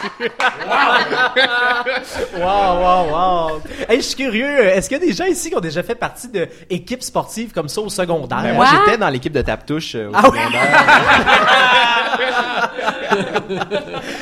wow, 2.36 2.76
wow, 2.80 3.04
wow. 3.12 3.62
Hey, 3.88 3.98
je 3.98 4.06
suis 4.06 4.16
curieux. 4.16 4.66
Est-ce 4.66 4.88
qu'il 4.88 4.98
y 4.98 5.02
a 5.02 5.06
des 5.06 5.12
gens 5.12 5.26
ici 5.26 5.48
qui 5.50 5.56
ont 5.56 5.60
déjà 5.60 5.84
fait 5.84 5.94
partie 5.94 6.26
d'équipes 6.28 7.02
sportives 7.02 7.52
comme 7.52 7.68
ça 7.68 7.80
au 7.80 7.88
secondaire? 7.88 8.42
Ben, 8.42 8.54
moi, 8.54 8.66
j'étais 8.66 8.98
dans 8.98 9.08
l'équipe 9.08 9.32
de 9.32 9.42
Taptouche 9.42 9.94
euh, 9.94 10.10
au 10.10 10.12
Ah 10.14 10.28
oui? 10.28 10.38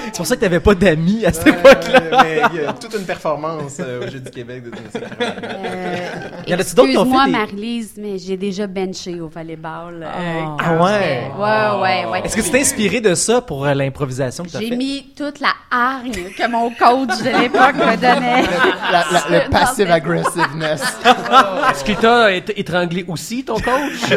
C'est 0.06 0.16
pour 0.16 0.26
ça 0.26 0.36
que 0.36 0.40
t'avais 0.40 0.60
pas 0.60 0.74
d'amis 0.74 1.24
à 1.24 1.32
cette 1.32 1.46
époque-là. 1.48 2.00
Mais 2.22 2.42
il 2.54 2.62
y 2.62 2.64
a 2.66 2.72
toute 2.72 2.94
une 2.94 3.04
performance 3.04 3.76
euh, 3.80 4.06
au 4.06 4.10
Jeu 4.10 4.20
du 4.20 4.30
Québec 4.30 4.64
de 4.64 4.70
Euh, 4.70 5.96
Y 6.46 6.54
en 6.54 6.58
a-tu 6.58 6.74
d'autres 6.74 6.90
qui 6.90 6.96
ont 6.98 7.02
Excuse-moi, 7.04 7.24
fait 7.24 7.30
des- 7.30 7.36
Marie-Lise, 7.36 7.92
mais 7.98 8.18
j'ai 8.18 8.36
déjà 8.36 8.66
benché 8.66 9.20
au 9.20 9.28
volleyball. 9.28 10.02
euh, 10.02 10.06
Oh. 10.42 10.56
quand 10.58 10.64
Ah 10.64 10.82
ouais? 10.82 10.90
j'étais- 10.92 11.40
Ouais, 11.40 11.82
ouais, 11.82 12.10
ouais. 12.10 12.20
Est-ce 12.24 12.36
que 12.36 12.40
tu 12.42 12.50
t'es 12.50 12.60
inspiré 12.60 13.00
de 13.00 13.14
ça 13.14 13.40
pour 13.40 13.64
euh, 13.66 13.74
l'improvisation 13.74 14.44
que 14.44 14.50
t'as 14.50 14.60
J'ai 14.60 14.70
fait? 14.70 14.76
mis 14.76 15.06
toute 15.16 15.40
la 15.40 15.52
hargne 15.70 16.30
que 16.36 16.48
mon 16.50 16.70
coach 16.70 17.18
de 17.22 17.42
l'époque 17.42 17.74
me 17.76 17.96
donnait. 17.96 18.42
La- 18.90 19.04
la- 19.12 19.38
le 19.44 19.44
Dans 19.50 19.58
passive 19.58 19.90
aggressiveness. 19.90 20.82
Est-ce 21.70 21.84
qu'il 21.84 21.96
t'a 21.96 22.32
é- 22.34 22.42
étranglé 22.56 23.04
aussi, 23.08 23.44
ton 23.44 23.54
coach? 23.54 24.10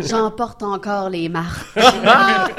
J'en 0.10 0.30
porte 0.30 0.62
encore 0.62 1.10
les 1.10 1.28
marques. 1.28 1.66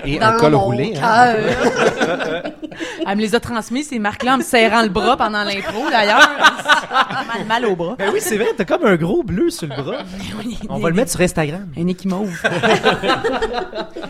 Et 0.05 0.19
dans 0.19 0.27
un 0.27 0.31
col 0.37 0.51
mon 0.53 0.59
roulé. 0.59 0.93
Hein. 1.01 2.53
Elle 3.07 3.15
me 3.17 3.21
les 3.21 3.35
a 3.35 3.39
transmis, 3.39 3.83
ces 3.83 3.99
marques-là, 3.99 4.35
en 4.35 4.37
me 4.37 4.43
serrant 4.43 4.81
le 4.83 4.89
bras 4.89 5.17
pendant 5.17 5.43
l'intro, 5.43 5.89
d'ailleurs. 5.89 6.29
mal, 7.27 7.45
mal 7.47 7.65
au 7.65 7.75
bras. 7.75 7.95
Ben 7.97 8.09
oui, 8.13 8.19
c'est 8.21 8.37
vrai, 8.37 8.47
t'as 8.55 8.65
comme 8.65 8.85
un 8.85 8.95
gros 8.95 9.23
bleu 9.23 9.49
sur 9.49 9.67
le 9.67 9.75
bras. 9.81 9.97
On 10.69 10.79
va 10.79 10.89
le 10.89 10.95
mettre 10.95 11.11
sur 11.11 11.21
Instagram. 11.21 11.67
Un 11.77 11.83
nez 11.83 11.93
qui 11.95 12.07
mauve. 12.07 12.37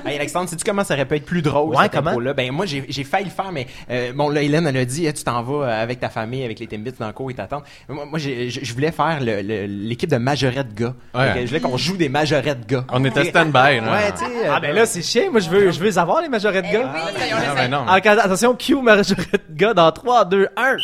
Hey, 0.05 0.17
Alexandre, 0.17 0.49
sais-tu 0.49 0.63
comment 0.65 0.83
ça 0.83 0.95
aurait 0.95 1.05
pu 1.05 1.15
être 1.15 1.25
plus 1.25 1.41
drôle, 1.41 1.75
Ouais, 1.75 1.83
cette 1.83 1.93
comment? 1.93 2.09
impro-là? 2.09 2.33
Ben, 2.33 2.51
moi, 2.51 2.65
j'ai 2.65 3.03
failli 3.03 3.25
le 3.25 3.31
faire, 3.31 3.51
mais 3.51 3.67
euh, 3.89 4.11
bon, 4.13 4.29
là, 4.29 4.41
Hélène, 4.41 4.65
elle 4.67 4.77
a 4.77 4.85
dit, 4.85 5.05
eh, 5.05 5.13
tu 5.13 5.23
t'en 5.23 5.41
vas 5.43 5.77
avec 5.79 5.99
ta 5.99 6.09
famille, 6.09 6.43
avec 6.43 6.59
les 6.59 6.67
Timbits 6.67 6.93
dans 6.99 7.07
le 7.07 7.13
cours, 7.13 7.29
ils 7.31 7.35
t'attendent. 7.35 7.63
Moi, 7.87 8.17
je 8.17 8.73
voulais 8.73 8.91
faire 8.91 9.19
l'équipe 9.21 10.09
de 10.09 10.17
majorette 10.17 10.73
gars. 10.73 10.93
Ouais. 11.13 11.41
Je 11.43 11.47
voulais 11.47 11.59
qu'on 11.61 11.77
joue 11.77 11.97
des 11.97 12.09
majorettes 12.09 12.67
gars. 12.67 12.83
On 12.91 13.03
était 13.05 13.25
stand-by, 13.25 13.53
là. 13.79 13.91
Ouais, 13.91 14.11
tu 14.11 14.17
sais. 14.25 14.47
euh, 14.47 14.51
Ah 14.53 14.59
ben 14.59 14.75
là, 14.75 14.85
c'est 14.85 15.01
chiant. 15.01 15.31
Moi, 15.31 15.39
je 15.39 15.49
veux, 15.49 15.71
je 15.71 15.79
veux 15.79 15.85
les 15.85 15.97
avoir, 15.99 16.21
les 16.21 16.29
majorettes 16.29 16.65
de 16.67 16.73
gars. 16.73 16.91
Ah, 16.93 17.53
ben 17.55 17.69
non. 17.69 17.85
Ah, 17.87 17.95
attention, 17.95 18.55
Q 18.61 18.81
majorette 18.81 19.49
de 19.49 19.55
gars 19.55 19.73
dans 19.73 19.91
3, 19.91 20.25
2, 20.25 20.45
1. 20.45 20.47
Ah, 20.57 20.75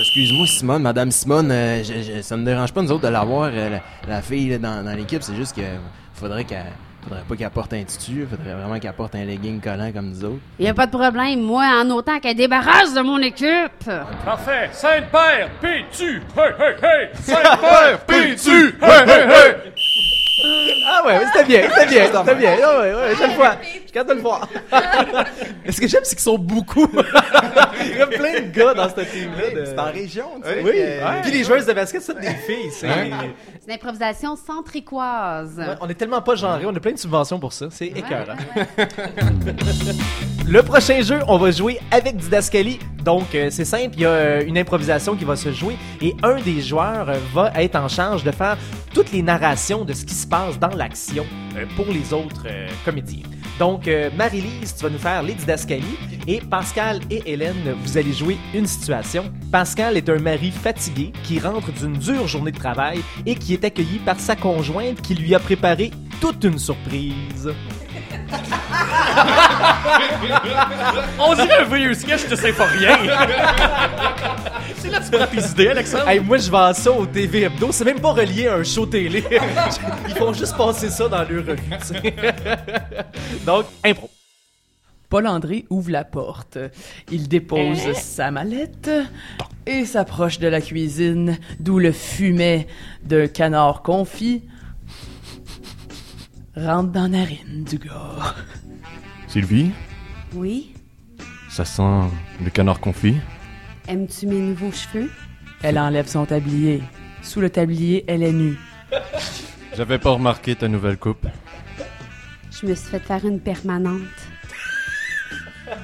Excuse-moi, 0.00 0.46
Simone, 0.46 0.82
Madame 0.82 1.10
Simone, 1.10 1.50
euh, 1.50 1.82
je- 1.82 2.16
je- 2.16 2.22
ça 2.22 2.36
me 2.36 2.44
dérange 2.44 2.72
pas, 2.72 2.80
nous 2.82 2.92
autres, 2.92 3.02
de 3.02 3.08
l'avoir, 3.12 3.50
euh, 3.52 3.70
la, 3.70 3.80
la 4.08 4.22
fille 4.22 4.48
là, 4.50 4.58
dans, 4.58 4.84
dans 4.84 4.94
l'équipe. 4.96 5.22
C'est 5.22 5.34
juste 5.36 5.54
que 5.56 5.62
faudrait 6.14 6.44
qu'elle. 6.44 6.66
Faudrait 7.02 7.22
pas 7.26 7.34
qu'elle 7.34 7.48
porte 7.48 7.72
un 7.72 7.82
tutu, 7.84 8.26
faudrait 8.30 8.52
vraiment 8.52 8.78
qu'elle 8.78 8.92
porte 8.92 9.14
un 9.14 9.24
legging 9.24 9.58
collant 9.58 9.90
comme 9.90 10.10
nous 10.10 10.22
autres. 10.22 10.36
Il 10.58 10.68
a 10.68 10.74
pas 10.74 10.84
de 10.86 10.90
problème. 10.90 11.40
Moi, 11.40 11.64
en 11.64 11.88
autant 11.88 12.20
qu'elle 12.20 12.36
débarrasse 12.36 12.92
de 12.92 13.00
mon 13.00 13.18
équipe. 13.22 13.88
Parfait. 14.22 14.68
Sainte-Père, 14.70 15.48
pis-tu. 15.62 16.20
Hey, 16.36 16.52
hey, 16.58 16.74
hey. 16.82 17.08
Sainte-Père, 17.14 18.00
pis-tu. 18.06 18.74
Hey, 18.82 19.08
hey, 19.08 19.30
hey. 19.30 19.72
Ah 20.86 21.06
ouais, 21.06 21.20
c'était 21.32 21.44
bien, 21.46 21.62
c'était 21.70 21.86
bien, 21.86 22.06
c'était 22.06 22.34
bien. 22.34 22.56
Ah 22.62 22.80
ouais, 22.80 22.94
ouais, 22.94 23.14
je 23.16 23.22
le 23.26 23.34
vois. 23.34 23.56
Je 23.62 23.68
suis 23.68 23.80
capable 23.92 24.10
de 24.10 24.14
le 24.16 24.20
voir. 24.22 24.48
Mais 25.64 25.72
ce 25.72 25.80
que 25.80 25.86
j'aime, 25.88 26.00
c'est 26.04 26.14
qu'ils 26.16 26.22
sont 26.24 26.38
beaucoup? 26.38 26.88
Il 27.82 27.96
y 27.96 28.00
a 28.02 28.06
plein 28.06 28.40
de 28.40 28.50
gars 28.52 28.74
dans 28.74 28.88
cette 28.88 29.10
team-là. 29.10 29.50
de- 29.60 29.64
C'est 29.64 29.78
en 29.78 29.90
région, 29.92 30.26
tu 30.42 30.48
sais. 30.48 30.62
Oui, 30.62 30.72
euh, 30.76 31.20
puis 31.22 31.30
les 31.32 31.44
joueuses 31.44 31.66
de 31.66 31.72
basket, 31.72 32.02
c'est 32.02 32.18
des 32.20 32.28
filles. 32.28 32.70
c'est- 32.70 32.86
une 32.88 33.72
improvisation 33.72 34.36
centricoise. 34.36 35.56
Ouais, 35.58 35.76
on 35.80 35.88
est 35.88 35.94
tellement 35.94 36.22
pas 36.22 36.34
genré, 36.34 36.64
on 36.66 36.74
a 36.74 36.80
plein 36.80 36.92
de 36.92 36.98
subventions 36.98 37.38
pour 37.38 37.52
ça. 37.52 37.66
C'est 37.70 37.86
écœurant. 37.86 38.34
Le 40.50 40.64
prochain 40.64 41.00
jeu, 41.00 41.20
on 41.28 41.38
va 41.38 41.52
jouer 41.52 41.78
avec 41.92 42.16
Didascali. 42.16 42.80
Donc, 43.04 43.36
euh, 43.36 43.50
c'est 43.52 43.64
simple, 43.64 43.94
il 43.94 44.00
y 44.00 44.04
a 44.04 44.10
euh, 44.10 44.44
une 44.44 44.58
improvisation 44.58 45.14
qui 45.14 45.24
va 45.24 45.36
se 45.36 45.52
jouer 45.52 45.76
et 46.02 46.16
un 46.24 46.40
des 46.40 46.60
joueurs 46.60 47.08
euh, 47.08 47.18
va 47.32 47.52
être 47.54 47.76
en 47.76 47.86
charge 47.86 48.24
de 48.24 48.32
faire 48.32 48.58
toutes 48.92 49.12
les 49.12 49.22
narrations 49.22 49.84
de 49.84 49.92
ce 49.92 50.04
qui 50.04 50.12
se 50.12 50.26
passe 50.26 50.58
dans 50.58 50.74
l'action 50.74 51.24
pour 51.76 51.86
les 51.86 52.12
autres 52.12 52.48
comédiens. 52.84 53.22
Donc, 53.60 53.88
Marie-Lise, 54.16 54.74
tu 54.74 54.82
vas 54.82 54.90
nous 54.90 54.98
faire 54.98 55.22
les 55.22 55.34
Didascali 55.34 55.96
et 56.26 56.40
Pascal 56.40 56.98
et 57.10 57.22
Hélène, 57.26 57.76
vous 57.84 57.96
allez 57.96 58.12
jouer 58.12 58.36
une 58.52 58.66
situation. 58.66 59.32
Pascal 59.52 59.96
est 59.96 60.08
un 60.08 60.18
mari 60.18 60.50
fatigué 60.50 61.12
qui 61.22 61.38
rentre 61.38 61.70
d'une 61.70 61.96
dure 61.96 62.26
journée 62.26 62.50
de 62.50 62.58
travail 62.58 63.02
et 63.24 63.36
qui 63.36 63.54
est 63.54 63.64
accueilli 63.64 64.00
par 64.04 64.18
sa 64.18 64.34
conjointe 64.34 65.00
qui 65.00 65.14
lui 65.14 65.32
a 65.32 65.38
préparé 65.38 65.92
toute 66.20 66.42
une 66.42 66.58
surprise. 66.58 67.52
On 71.18 71.34
dirait 71.34 71.60
un 71.60 71.64
vieux 71.64 71.94
sketch 71.94 72.28
de 72.28 72.36
Symphorien. 72.36 72.96
C'est 74.76 74.90
là 74.90 75.00
que 75.00 75.04
tu 75.04 75.10
prends 75.10 75.26
tes 75.26 75.48
idées, 75.48 75.68
Alexandre. 75.68 76.08
Hey, 76.08 76.20
moi, 76.20 76.38
je 76.38 76.50
vends 76.50 76.72
ça 76.72 76.90
au 76.90 77.04
TV 77.06 77.42
Hebdo. 77.42 77.70
C'est 77.72 77.84
même 77.84 78.00
pas 78.00 78.12
relié 78.12 78.48
à 78.48 78.56
un 78.56 78.64
show 78.64 78.86
télé. 78.86 79.24
Ils 80.08 80.14
font 80.14 80.32
juste 80.32 80.56
passer 80.56 80.88
ça 80.90 81.08
dans 81.08 81.18
leur 81.18 81.46
revue. 81.46 82.12
Donc, 83.44 83.66
impro. 83.84 84.10
Paul-André 85.08 85.66
ouvre 85.70 85.90
la 85.90 86.04
porte. 86.04 86.58
Il 87.10 87.28
dépose 87.28 87.92
sa 87.94 88.30
mallette 88.30 88.90
et 89.66 89.84
s'approche 89.84 90.38
de 90.38 90.46
la 90.46 90.60
cuisine, 90.60 91.36
d'où 91.58 91.80
le 91.80 91.90
fumet 91.92 92.68
d'un 93.02 93.26
canard 93.26 93.82
confit 93.82 94.44
rentre 96.56 96.92
dans 96.92 97.02
la 97.02 97.08
narine 97.08 97.64
du 97.64 97.78
gars. 97.78 98.34
Sylvie, 99.30 99.70
Oui? 100.34 100.74
ça 101.48 101.64
sent 101.64 102.08
le 102.42 102.50
canard 102.50 102.80
confit? 102.80 103.16
Aimes-tu 103.86 104.26
mes 104.26 104.40
nouveaux 104.40 104.72
cheveux? 104.72 105.08
Elle 105.62 105.78
enlève 105.78 106.08
son 106.08 106.26
tablier. 106.26 106.82
Sous 107.22 107.40
le 107.40 107.48
tablier, 107.48 108.04
elle 108.08 108.24
est 108.24 108.32
nue. 108.32 108.58
J'avais 109.76 109.98
pas 109.98 110.10
remarqué 110.10 110.56
ta 110.56 110.66
nouvelle 110.66 110.96
coupe. 110.96 111.28
Je 112.50 112.66
me 112.66 112.74
suis 112.74 112.88
fait 112.90 112.98
faire 112.98 113.24
une 113.24 113.38
permanente. 113.38 114.00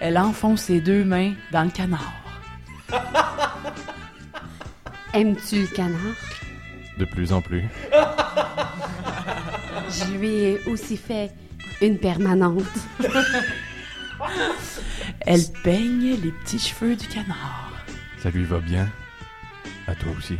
Elle 0.00 0.16
enfonce 0.18 0.62
ses 0.62 0.80
deux 0.80 1.04
mains 1.04 1.32
dans 1.52 1.64
le 1.64 1.70
canard. 1.70 2.12
Aimes-tu 5.14 5.62
le 5.62 5.66
canard? 5.66 5.98
De 6.96 7.04
plus 7.06 7.32
en 7.32 7.40
plus. 7.40 7.64
Je 9.90 10.04
lui 10.16 10.28
ai 10.28 10.60
aussi 10.68 10.96
fait 10.96 11.32
une 11.80 11.98
permanente. 11.98 12.64
Elle 15.20 15.44
peigne 15.62 16.16
les 16.22 16.30
petits 16.30 16.58
cheveux 16.58 16.96
du 16.96 17.06
canard. 17.06 17.72
Ça 18.18 18.30
lui 18.30 18.44
va 18.44 18.58
bien? 18.60 18.88
À 19.86 19.94
toi 19.94 20.12
aussi. 20.16 20.36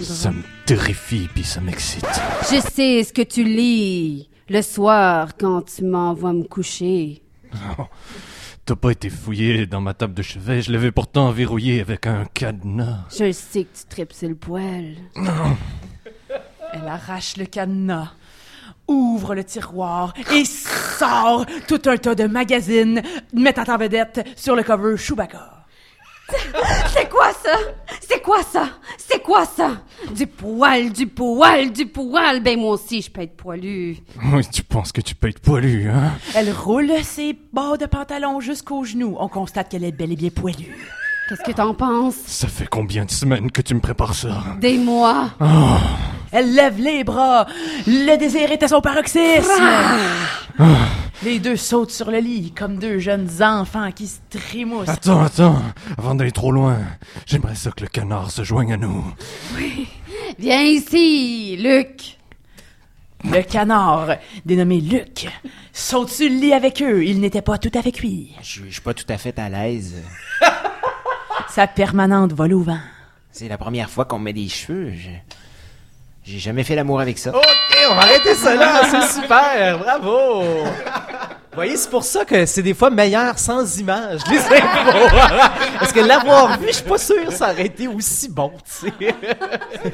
Ça 0.00 0.30
me 0.30 0.42
terrifie 0.64 1.28
puis 1.34 1.44
ça 1.44 1.60
m'excite. 1.60 2.06
Je 2.50 2.60
sais 2.60 3.04
ce 3.04 3.12
que 3.12 3.22
tu 3.22 3.44
lis 3.44 4.30
le 4.48 4.62
soir 4.62 5.36
quand 5.38 5.62
tu 5.62 5.84
m'envoies 5.84 6.32
me 6.32 6.44
coucher. 6.44 7.22
T'as 8.64 8.76
pas 8.76 8.90
été 8.92 9.10
fouillé 9.10 9.66
dans 9.66 9.80
ma 9.80 9.92
table 9.92 10.14
de 10.14 10.22
chevet, 10.22 10.62
je 10.62 10.70
l'avais 10.72 10.92
pourtant 10.92 11.30
verrouillé 11.32 11.80
avec 11.80 12.06
un 12.06 12.24
cadenas. 12.26 13.06
Je 13.10 13.32
sais 13.32 13.64
que 13.64 13.76
tu 13.76 13.84
tripes 13.88 14.12
sur 14.12 14.28
le 14.28 14.36
poil. 14.36 14.94
Elle 16.72 16.88
arrache 16.88 17.36
le 17.36 17.44
cadenas, 17.44 18.12
ouvre 18.92 19.34
le 19.34 19.44
tiroir 19.44 20.14
et 20.32 20.44
sort 20.44 21.46
tout 21.66 21.80
un 21.86 21.96
tas 21.96 22.14
de 22.14 22.24
magazines 22.24 23.02
mettant 23.32 23.72
en 23.72 23.76
vedette 23.76 24.26
sur 24.36 24.54
le 24.56 24.62
cover 24.62 24.96
Chewbacca. 24.96 25.58
C'est 26.94 27.08
quoi 27.10 27.30
ça? 27.32 27.58
C'est 28.00 28.22
quoi 28.22 28.42
ça? 28.42 28.68
C'est 28.96 29.22
quoi 29.22 29.44
ça? 29.44 29.82
Du 30.14 30.26
poil, 30.26 30.90
du 30.90 31.06
poil, 31.06 31.72
du 31.72 31.86
poil. 31.86 32.42
Ben 32.42 32.58
moi 32.58 32.70
aussi, 32.72 33.02
je 33.02 33.10
peux 33.10 33.22
être 33.22 33.36
poilu. 33.36 33.98
Oui, 34.32 34.46
tu 34.50 34.62
penses 34.62 34.92
que 34.92 35.00
tu 35.00 35.14
peux 35.14 35.28
être 35.28 35.40
poilu, 35.40 35.90
hein? 35.90 36.12
Elle 36.34 36.50
roule 36.52 36.92
ses 37.02 37.38
bas 37.52 37.76
de 37.76 37.86
pantalon 37.86 38.40
jusqu'aux 38.40 38.84
genoux. 38.84 39.16
On 39.18 39.28
constate 39.28 39.68
qu'elle 39.70 39.84
est 39.84 39.92
bel 39.92 40.12
et 40.12 40.16
bien 40.16 40.30
poilue. 40.30 40.74
Qu'est-ce 41.28 41.42
que 41.42 41.52
t'en 41.52 41.74
penses? 41.74 42.16
Ça 42.26 42.48
fait 42.48 42.66
combien 42.66 43.04
de 43.04 43.10
semaines 43.10 43.50
que 43.50 43.60
tu 43.60 43.74
me 43.74 43.80
prépares 43.80 44.14
ça? 44.14 44.42
Des 44.58 44.78
mois. 44.78 45.30
Elle 46.32 46.54
lève 46.54 46.78
les 46.80 47.04
bras. 47.04 47.46
Le 47.86 48.16
désir 48.16 48.50
est 48.50 48.62
à 48.62 48.68
son 48.68 48.80
paroxysme. 48.80 49.50
Les 51.24 51.38
deux 51.38 51.56
sautent 51.56 51.92
sur 51.92 52.10
le 52.10 52.18
lit 52.18 52.50
comme 52.52 52.78
deux 52.78 52.98
jeunes 52.98 53.28
enfants 53.42 53.92
qui 53.92 54.08
se 54.08 54.18
trémoussent. 54.28 54.88
Attends, 54.88 55.22
attends, 55.22 55.62
avant 55.96 56.16
d'aller 56.16 56.32
trop 56.32 56.50
loin, 56.50 56.78
j'aimerais 57.26 57.54
ça 57.54 57.70
que 57.70 57.82
le 57.82 57.86
canard 57.86 58.32
se 58.32 58.42
joigne 58.42 58.72
à 58.72 58.76
nous. 58.76 59.04
Viens 60.40 60.62
ici, 60.62 61.56
Luc. 61.60 62.18
Le 63.24 63.40
canard, 63.42 64.16
dénommé 64.44 64.80
Luc, 64.80 65.28
saute 65.72 66.08
sur 66.10 66.28
le 66.28 66.34
lit 66.34 66.52
avec 66.54 66.82
eux. 66.82 67.04
Il 67.04 67.20
n'était 67.20 67.40
pas 67.42 67.56
tout 67.56 67.70
à 67.72 67.82
fait 67.82 67.92
cuit. 67.92 68.34
Je 68.42 68.46
suis- 68.46 68.62
je 68.66 68.72
suis 68.72 68.80
pas 68.82 68.94
tout 68.94 69.06
à 69.08 69.16
fait 69.16 69.38
à 69.38 69.48
l'aise. 69.48 70.02
Sa 71.50 71.68
permanente 71.68 72.32
vole 72.32 72.54
au 72.54 72.62
vent. 72.62 72.80
C'est 73.30 73.46
la 73.48 73.58
première 73.58 73.90
fois 73.90 74.06
qu'on 74.06 74.18
me 74.18 74.24
met 74.24 74.32
des 74.32 74.48
cheveux. 74.48 74.90
Je- 74.92 75.08
J'ai 76.24 76.38
jamais 76.38 76.62
fait 76.62 76.74
l'amour 76.76 77.00
avec 77.00 77.18
ça. 77.18 77.30
OK, 77.30 77.42
on 77.90 77.94
va 77.94 78.02
arrêter 78.02 78.34
ça 78.34 78.54
là. 78.54 78.82
C'est 78.90 79.20
super. 79.22 79.78
Bravo. 79.78 80.42
Vous 80.42 81.56
voyez, 81.56 81.76
c'est 81.76 81.90
pour 81.90 82.02
ça 82.02 82.24
que 82.24 82.46
c'est 82.46 82.62
des 82.62 82.72
fois 82.72 82.88
meilleur 82.88 83.38
sans 83.38 83.78
images, 83.78 84.20
les 84.30 84.38
impros. 84.56 85.18
Parce 85.78 85.92
que 85.92 86.00
l'avoir 86.00 86.58
vu, 86.58 86.68
je 86.68 86.76
suis 86.76 86.84
pas 86.84 86.96
sûr 86.96 87.26
que 87.26 87.30
ça 87.34 87.50
aurait 87.52 87.66
été 87.66 87.88
aussi 87.88 88.30
bon, 88.30 88.52
tu 88.64 88.88
sais. 88.88 89.14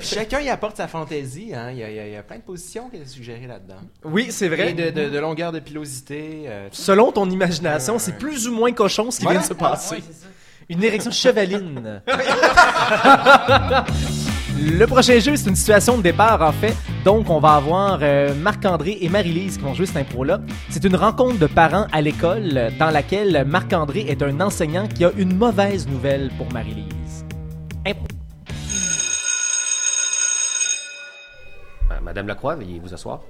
Chacun 0.01 0.39
y 0.39 0.49
apporte 0.51 0.77
sa 0.77 0.87
fantaisie. 0.87 1.53
Hein. 1.53 1.71
Il, 1.73 1.79
y 1.79 1.83
a, 1.83 1.91
il 1.91 2.13
y 2.13 2.15
a- 2.15 2.21
a 2.21 2.23
plein 2.23 2.37
de 2.37 2.43
positions 2.43 2.89
qui 2.89 2.99
sont 2.99 3.13
suggérées 3.13 3.49
là-dedans. 3.49 3.81
Oui, 4.05 4.29
c'est 4.31 4.47
Et 4.47 4.49
vrai. 4.51 4.73
de, 4.73 4.91
de- 4.91 5.09
de 5.11 5.19
longueur 5.19 5.51
de 5.51 5.59
pilosité. 5.59 6.45
euh, 6.47 6.69
Selon 6.71 7.11
ton 7.11 7.29
imagination, 7.29 7.99
c'est 7.99 8.17
plus 8.17 8.47
ou 8.47 8.53
moins 8.55 8.71
cochon 8.71 9.11
ce 9.11 9.19
qui 9.19 9.25
Voilà. 9.25 9.41
vient 9.41 9.49
de 9.49 9.53
se 9.53 9.59
passer. 9.59 10.05
Une 10.69 10.85
érection 10.85 11.11
chevaline. 11.11 12.03
Le 14.61 14.87
prochain 14.87 15.21
jeu, 15.21 15.37
c'est 15.37 15.49
une 15.49 15.55
situation 15.55 15.99
de 15.99 16.03
départ, 16.03 16.43
en 16.43 16.51
fait. 16.51 16.75
Donc, 17.05 17.31
on 17.31 17.39
va 17.39 17.55
avoir 17.55 18.01
euh, 18.03 18.35
Marc-André 18.35 18.99
et 19.01 19.09
Marie-Lise 19.09 19.57
qui 19.57 19.63
vont 19.63 19.73
jouer 19.73 19.87
cette 19.87 19.99
impro-là. 19.99 20.41
C'est 20.69 20.83
une 20.83 20.97
rencontre 20.97 21.39
de 21.39 21.47
parents 21.47 21.87
à 21.93 22.01
l'école 22.01 22.73
dans 22.77 22.91
laquelle 22.91 23.45
Marc-André 23.47 24.01
est 24.09 24.21
un 24.21 24.41
enseignant 24.41 24.89
qui 24.89 25.05
a 25.05 25.13
une 25.17 25.37
mauvaise 25.37 25.87
nouvelle 25.87 26.33
pour 26.37 26.53
Marie-Lise. 26.53 27.25
Impro. 27.87 28.09
Euh, 31.93 32.01
Madame 32.03 32.27
Lacroix, 32.27 32.57
veuillez 32.57 32.81
vous 32.83 32.93
asseoir. 32.93 33.21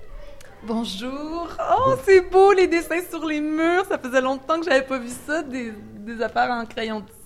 Bonjour. 0.62 1.48
Oh, 1.78 1.94
c'est 2.06 2.22
beau 2.30 2.54
les 2.54 2.68
dessins 2.68 3.02
sur 3.10 3.26
les 3.26 3.42
murs. 3.42 3.84
Ça 3.86 3.98
faisait 3.98 4.22
longtemps 4.22 4.58
que 4.60 4.64
j'avais 4.64 4.80
pas 4.80 4.98
vu 4.98 5.10
ça. 5.26 5.42
Des, 5.42 5.74
des 5.98 6.22
affaires 6.22 6.50
en 6.50 6.64
crayon 6.64 7.00
de 7.00 7.17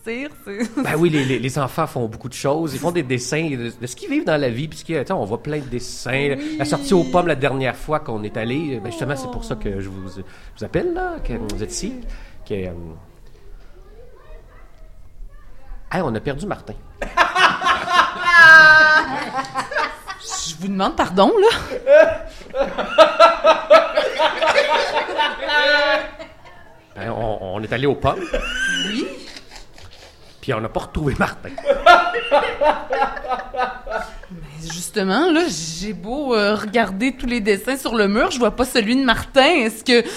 Ben 0.84 0.96
oui, 0.98 1.10
les, 1.10 1.24
les- 1.24 1.38
les 1.38 1.58
enfants 1.58 1.86
font 1.86 2.06
beaucoup 2.08 2.28
de 2.28 2.34
choses. 2.34 2.74
Ils 2.74 2.80
font 2.80 2.90
des 2.90 3.02
dessins 3.04 3.48
de, 3.50 3.72
de 3.80 3.86
ce 3.86 3.94
qu'ils 3.94 4.10
vivent 4.10 4.24
dans 4.24 4.40
la 4.40 4.48
vie. 4.50 4.66
Puis 4.68 4.84
on 5.10 5.24
voit 5.24 5.42
plein 5.42 5.58
de 5.58 5.66
dessins. 5.66 6.36
La 6.58 6.64
sortie 6.64 6.92
aux 6.94 7.04
pommes 7.04 7.28
la 7.28 7.34
dernière 7.36 7.76
fois 7.76 8.00
qu'on 8.00 8.22
est 8.24 8.36
allé, 8.36 8.80
ben 8.82 8.90
justement, 8.90 9.14
c'est 9.16 9.30
pour 9.30 9.44
ça 9.44 9.54
que 9.54 9.80
je 9.80 9.88
vous, 9.88 10.08
je 10.08 10.22
vous 10.58 10.64
appelle, 10.64 10.92
là, 10.94 11.16
que 11.22 11.32
vous 11.34 11.62
êtes 11.62 11.72
ici. 11.72 11.94
Que, 12.48 12.54
euh, 12.54 12.70
Hey, 15.92 16.00
on 16.02 16.14
a 16.14 16.20
perdu 16.20 16.46
Martin. 16.46 16.72
Je 20.48 20.54
vous 20.60 20.68
demande 20.68 20.96
pardon, 20.96 21.32
là. 21.38 21.48
Ben, 26.96 27.10
on, 27.10 27.38
on 27.56 27.62
est 27.62 27.72
allé 27.72 27.86
aux 27.86 27.94
pommes. 27.94 28.20
Oui. 28.86 29.06
Puis 30.42 30.52
on 30.52 30.60
n'a 30.60 30.68
pas 30.68 30.80
retrouvé 30.80 31.14
Martin. 31.18 31.48
Justement, 34.60 35.30
là, 35.32 35.42
j'ai 35.48 35.92
beau 35.94 36.34
euh, 36.34 36.54
regarder 36.54 37.16
tous 37.16 37.26
les 37.26 37.40
dessins 37.40 37.76
sur 37.76 37.94
le 37.94 38.08
mur, 38.08 38.30
je 38.30 38.38
vois 38.38 38.50
pas 38.50 38.64
celui 38.64 38.96
de 38.96 39.04
Martin. 39.04 39.44
Est-ce 39.46 39.82
que. 39.84 40.06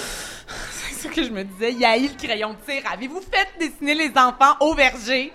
C'est 0.48 0.94
ça 0.96 1.10
que 1.10 1.24
je 1.24 1.30
me 1.30 1.44
disais. 1.44 1.72
Yael, 1.74 2.04
le 2.04 2.28
crayon 2.28 2.50
de 2.54 2.58
cire, 2.72 2.84
avez-vous 2.92 3.22
fait 3.22 3.48
dessiner 3.60 3.94
les 3.96 4.10
enfants 4.18 4.56
au 4.60 4.74
verger? 4.74 5.32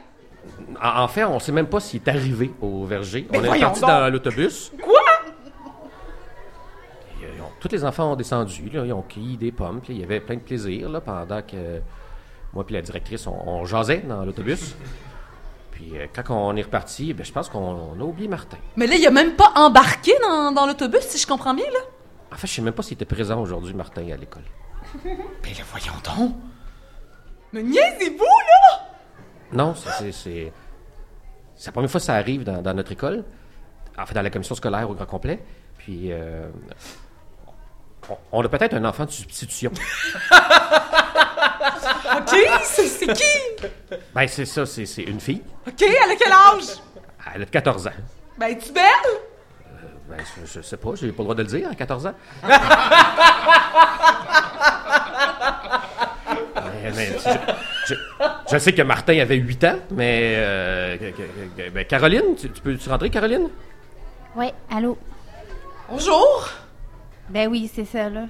En, 0.83 1.03
en 1.05 1.09
fait, 1.09 1.25
on 1.25 1.39
sait 1.39 1.53
même 1.53 1.67
pas 1.67 1.81
s'il 1.81 2.01
est 2.03 2.09
arrivé 2.09 2.51
au 2.61 2.85
verger. 2.85 3.27
Mais 3.31 3.39
on 3.39 3.55
est 3.55 3.61
parti 3.61 3.81
donc. 3.81 3.91
dans 3.91 4.13
l'autobus. 4.13 4.73
Quoi? 4.83 5.01
Euh, 7.23 7.27
ils 7.37 7.41
ont- 7.43 7.51
tous 7.61 7.69
les 7.73 7.85
enfants 7.85 8.13
ont 8.13 8.17
descendu, 8.17 8.69
là, 8.73 8.85
ils 8.85 8.93
ont 8.93 9.03
cueilli 9.03 9.37
des 9.37 9.53
pommes, 9.53 9.81
puis 9.81 9.95
il 9.95 10.01
y 10.01 10.05
avait 10.05 10.21
plein 10.21 10.37
de 10.37 10.41
plaisir 10.41 10.89
là, 10.89 11.01
pendant 11.01 11.43
que 11.43 11.81
moi 12.53 12.65
et 12.69 12.73
la 12.73 12.83
directrice, 12.83 13.27
on, 13.27 13.37
on 13.49 13.65
jasait 13.65 13.99
dans 14.07 14.25
l'autobus. 14.25 14.75
Puis 15.73 15.93
euh, 15.99 16.07
quand 16.13 16.23
on 16.35 16.57
est 16.57 16.63
reparti, 16.63 17.15
ben, 17.15 17.25
je 17.25 17.33
pense 17.33 17.49
qu'on 17.49 17.59
on 17.61 18.01
a 18.01 18.05
oublié 18.05 18.29
Martin. 18.29 18.59
Mais 18.77 18.87
là, 18.87 18.97
il 18.97 19.07
a 19.07 19.11
même 19.11 19.35
pas 19.37 19.53
embarqué 19.57 20.13
dans, 20.23 20.53
dans 20.53 20.67
l'autobus, 20.67 21.01
si 21.03 21.19
je 21.19 21.27
comprends 21.27 21.55
bien, 21.55 21.67
là. 21.73 21.79
En 22.33 22.37
fait, 22.37 22.47
je 22.47 22.53
sais 22.55 22.63
même 22.63 22.75
pas 22.75 22.83
s'il 22.83 22.95
était 22.95 23.05
présent 23.05 23.41
aujourd'hui, 23.41 23.75
Martin, 23.75 24.03
à 24.13 24.17
l'école. 24.17 24.43
Mais 25.05 25.11
le 25.51 25.65
voyons 25.71 25.93
donc. 26.17 26.35
Mais 27.53 27.63
niaisez-vous, 27.63 28.25
là! 28.25 28.87
Non, 29.53 29.75
c'est- 29.75 30.13
c'est 30.13 30.53
la 31.67 31.73
première 31.73 31.91
fois 31.91 31.99
que 32.01 32.07
ça 32.07 32.15
arrive 32.15 32.45
dans, 32.45 32.63
dans 32.63 32.75
notre 32.75 32.93
école. 32.93 33.25
En 33.99 34.07
fait, 34.07 34.15
dans 34.15 34.23
la 34.23 34.31
commission 34.31 34.55
scolaire 34.55 34.89
au 34.89 34.95
grand 34.95 35.07
complet. 35.07 35.43
Puis, 35.79 36.13
euh, 36.13 36.49
on, 38.09 38.17
on 38.33 38.45
a 38.45 38.49
peut-être 38.49 38.75
un 38.75 38.85
enfant 38.85 39.05
de 39.05 39.11
substitution. 39.11 39.73
OK, 42.17 42.37
c'est 42.65 43.07
qui? 43.13 43.69
Ben, 44.15 44.27
c'est 44.29 44.45
ça, 44.47 44.67
c'est 44.67 44.85
une 45.03 45.21
fille. 45.21 45.43
OK, 45.67 45.83
elle 45.83 46.11
a 46.11 46.17
quel 46.17 46.33
âge? 46.33 46.77
Elle 47.35 47.43
a 47.43 47.47
14 47.47 47.87
ans. 47.87 47.91
Ben, 48.39 48.47
es-tu 48.49 48.73
belle? 48.73 48.85
Ben, 50.09 50.19
je, 50.45 50.47
je 50.59 50.61
sais 50.63 50.77
pas, 50.77 50.91
j'ai 50.97 51.13
pas 51.13 51.19
le 51.19 51.25
droit 51.25 51.35
de 51.37 51.43
le 51.43 51.49
dire 51.49 51.69
à 51.71 51.75
14 51.75 52.07
ans. 52.07 52.15
Mais 56.97 57.07
je, 57.07 57.95
je- 57.95 57.95
je 58.53 58.59
sais 58.59 58.73
que 58.73 58.83
Martin 58.83 59.19
avait 59.21 59.37
8 59.37 59.65
ans, 59.65 59.77
mais. 59.93 60.35
euh, 60.37 60.97
ben, 61.73 61.85
Caroline, 61.85 62.35
tu, 62.39 62.51
tu 62.51 62.61
peux-tu 62.61 62.89
rentrer, 62.89 63.11
Caroline? 63.11 63.49
Ouais, 64.35 64.53
allô? 64.71 64.99
Bonjour! 65.89 66.49
Ben 67.29 67.49
oui, 67.49 67.71
c'est 67.73 67.85
ça, 67.85 68.09
là. 68.09 68.25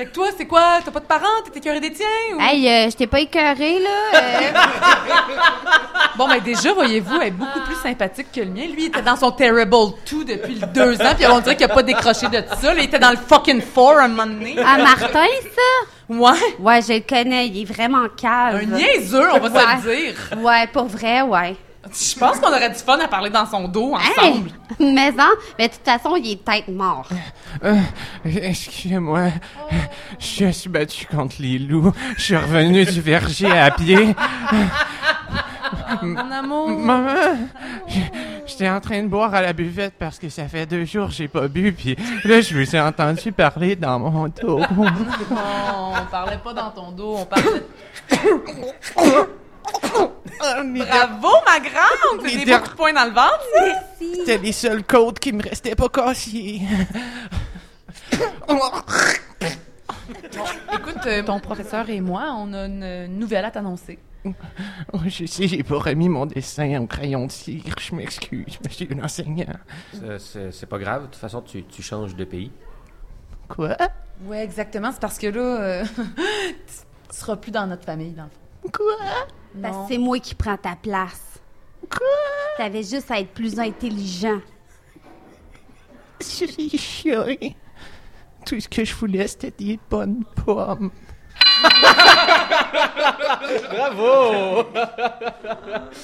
Fait 0.00 0.06
que 0.06 0.12
toi, 0.12 0.28
c'est 0.34 0.46
quoi? 0.46 0.78
T'as 0.82 0.90
pas 0.90 1.00
de 1.00 1.04
parents? 1.04 1.26
T'es 1.44 1.58
écœuré 1.58 1.78
des 1.78 1.92
tiens? 1.92 2.06
Ou... 2.34 2.40
Hey, 2.40 2.66
euh, 2.66 2.88
je 2.90 2.96
t'ai 2.96 3.06
pas 3.06 3.20
écœuré, 3.20 3.80
là. 3.80 3.90
euh. 4.14 4.52
Bon, 6.16 6.26
ben 6.26 6.40
déjà, 6.40 6.72
voyez-vous, 6.72 7.20
elle 7.20 7.28
est 7.28 7.32
beaucoup 7.32 7.60
plus 7.66 7.74
sympathique 7.74 8.28
que 8.34 8.40
le 8.40 8.46
mien. 8.46 8.62
Lui, 8.62 8.84
il 8.84 8.86
était 8.86 9.02
dans 9.02 9.16
son 9.16 9.30
Terrible 9.30 9.76
2 10.10 10.24
depuis 10.24 10.54
le 10.54 10.66
deux 10.68 10.94
ans, 11.02 11.14
puis 11.14 11.26
on 11.26 11.40
dirait 11.40 11.54
qu'il 11.54 11.66
a 11.66 11.68
pas 11.68 11.82
décroché 11.82 12.28
de 12.28 12.42
ça. 12.62 12.72
Là, 12.72 12.80
il 12.80 12.84
était 12.84 12.98
dans 12.98 13.10
le 13.10 13.18
fucking 13.18 13.60
4 13.60 13.98
un 13.98 14.08
moment 14.08 14.24
donné. 14.24 14.56
Ah, 14.58 14.78
Martin, 14.78 15.26
ça? 15.54 15.86
Ouais. 16.08 16.30
Ouais, 16.58 16.80
je 16.80 16.94
le 16.94 17.00
connais, 17.00 17.48
il 17.48 17.60
est 17.60 17.70
vraiment 17.70 18.06
calme. 18.16 18.72
Un 18.72 18.76
niaiseux, 18.78 19.28
on 19.34 19.38
va 19.38 19.50
se 19.50 19.86
le 19.86 19.96
dire. 19.96 20.14
Ouais, 20.38 20.66
pour 20.68 20.86
vrai, 20.86 21.20
ouais. 21.20 21.56
Je 21.84 22.18
pense 22.18 22.38
qu'on 22.38 22.48
aurait 22.48 22.68
du 22.68 22.76
fun 22.76 22.98
à 22.98 23.08
parler 23.08 23.30
dans 23.30 23.46
son 23.46 23.66
dos 23.66 23.94
ensemble. 23.94 24.50
Hey! 24.78 24.92
Mais 24.92 25.10
non, 25.12 25.30
mais 25.58 25.68
de 25.68 25.72
toute 25.72 25.84
façon, 25.84 26.14
il 26.16 26.32
est 26.32 26.36
peut-être 26.36 26.68
mort. 26.68 27.08
Euh, 27.64 27.76
Excusez-moi, 28.24 29.28
je 30.18 30.50
suis 30.50 30.68
battu 30.68 31.06
contre 31.06 31.36
les 31.38 31.58
loups. 31.58 31.92
Je 32.16 32.22
suis 32.22 32.36
revenu 32.36 32.84
du 32.84 33.00
verger 33.00 33.50
à 33.50 33.70
pied. 33.70 34.14
Mon 36.02 36.30
amour. 36.30 36.68
Maman, 36.68 37.36
j'étais 38.46 38.68
en 38.68 38.80
train 38.80 39.02
de 39.02 39.08
boire 39.08 39.34
à 39.34 39.40
la 39.40 39.52
buvette 39.52 39.94
parce 39.98 40.18
que 40.18 40.28
ça 40.28 40.48
fait 40.48 40.66
deux 40.66 40.84
jours 40.84 41.08
que 41.08 41.14
j'ai 41.14 41.28
pas 41.28 41.48
bu, 41.48 41.72
puis 41.72 41.96
là, 42.24 42.40
je 42.40 42.58
vous 42.58 42.76
ai 42.76 42.80
entendu 42.80 43.32
parler 43.32 43.74
dans 43.74 43.98
mon 43.98 44.28
dos. 44.28 44.58
Non, 44.58 45.92
on 45.94 46.10
parlait 46.10 46.38
pas 46.38 46.52
dans 46.52 46.70
ton 46.70 46.92
dos, 46.92 47.16
on 47.18 47.24
parlait. 47.24 47.64
Bravo, 50.40 51.28
ma 51.46 51.60
grande! 51.60 52.24
Les 52.24 52.38
des 52.38 52.44
der- 52.46 52.58
beaux 52.58 52.64
coups 52.64 52.70
de 52.72 52.76
poing 52.76 52.92
dans 52.92 53.04
le 53.04 53.10
ventre, 53.12 53.40
ça? 53.54 53.64
C'était 53.98 54.38
les 54.38 54.52
seules 54.52 54.84
côtes 54.84 55.18
qui 55.18 55.32
me 55.32 55.42
restaient 55.42 55.74
pas 55.74 55.88
cassées. 55.88 56.60
Écoute, 60.72 61.06
euh, 61.06 61.22
ton 61.22 61.40
professeur 61.40 61.88
et 61.90 62.00
moi, 62.00 62.34
on 62.36 62.52
a 62.52 62.66
une 62.66 63.06
nouvelle 63.18 63.44
à 63.44 63.50
t'annoncer. 63.50 63.98
Oh, 64.92 64.98
je 65.06 65.24
sais, 65.24 65.48
j'ai 65.48 65.62
pas 65.62 65.78
remis 65.78 66.08
mon 66.08 66.26
dessin 66.26 66.80
au 66.82 66.86
crayon 66.86 67.26
de 67.26 67.32
cire. 67.32 67.62
Je 67.78 67.94
m'excuse, 67.94 68.58
monsieur 68.64 68.88
l'enseignant. 68.94 69.46
C'est- 70.18 70.66
pas 70.66 70.78
grave, 70.78 71.02
de 71.02 71.06
toute 71.06 71.16
façon, 71.16 71.40
tu, 71.42 71.64
tu 71.64 71.82
changes 71.82 72.14
de 72.14 72.24
pays. 72.24 72.50
Quoi? 73.48 73.76
Ouais, 74.24 74.44
exactement. 74.44 74.90
C'est 74.92 75.00
parce 75.00 75.18
que 75.18 75.26
là, 75.28 75.40
euh, 75.40 75.84
tu 75.84 76.02
tu 77.10 77.16
seras 77.16 77.36
plus 77.36 77.50
dans 77.50 77.66
notre 77.66 77.84
famille, 77.84 78.12
dans 78.12 78.24
le 78.24 78.28
fond. 78.28 78.36
Quoi? 78.72 79.26
Parce 79.60 79.76
que 79.76 79.82
c'est 79.88 79.98
moi 79.98 80.18
qui 80.18 80.34
prends 80.34 80.56
ta 80.56 80.76
place. 80.76 81.40
Quoi? 81.90 82.06
T'avais 82.56 82.82
juste 82.82 83.10
à 83.10 83.18
être 83.18 83.32
plus 83.32 83.58
intelligent. 83.58 84.40
Je 86.20 86.26
suis. 86.78 87.56
Tout 88.44 88.60
ce 88.60 88.68
que 88.68 88.84
je 88.84 88.94
voulais, 88.94 89.26
c'était 89.26 89.50
des 89.50 89.80
bonnes 89.88 90.24
pommes. 90.44 90.90
Bravo! 93.70 94.64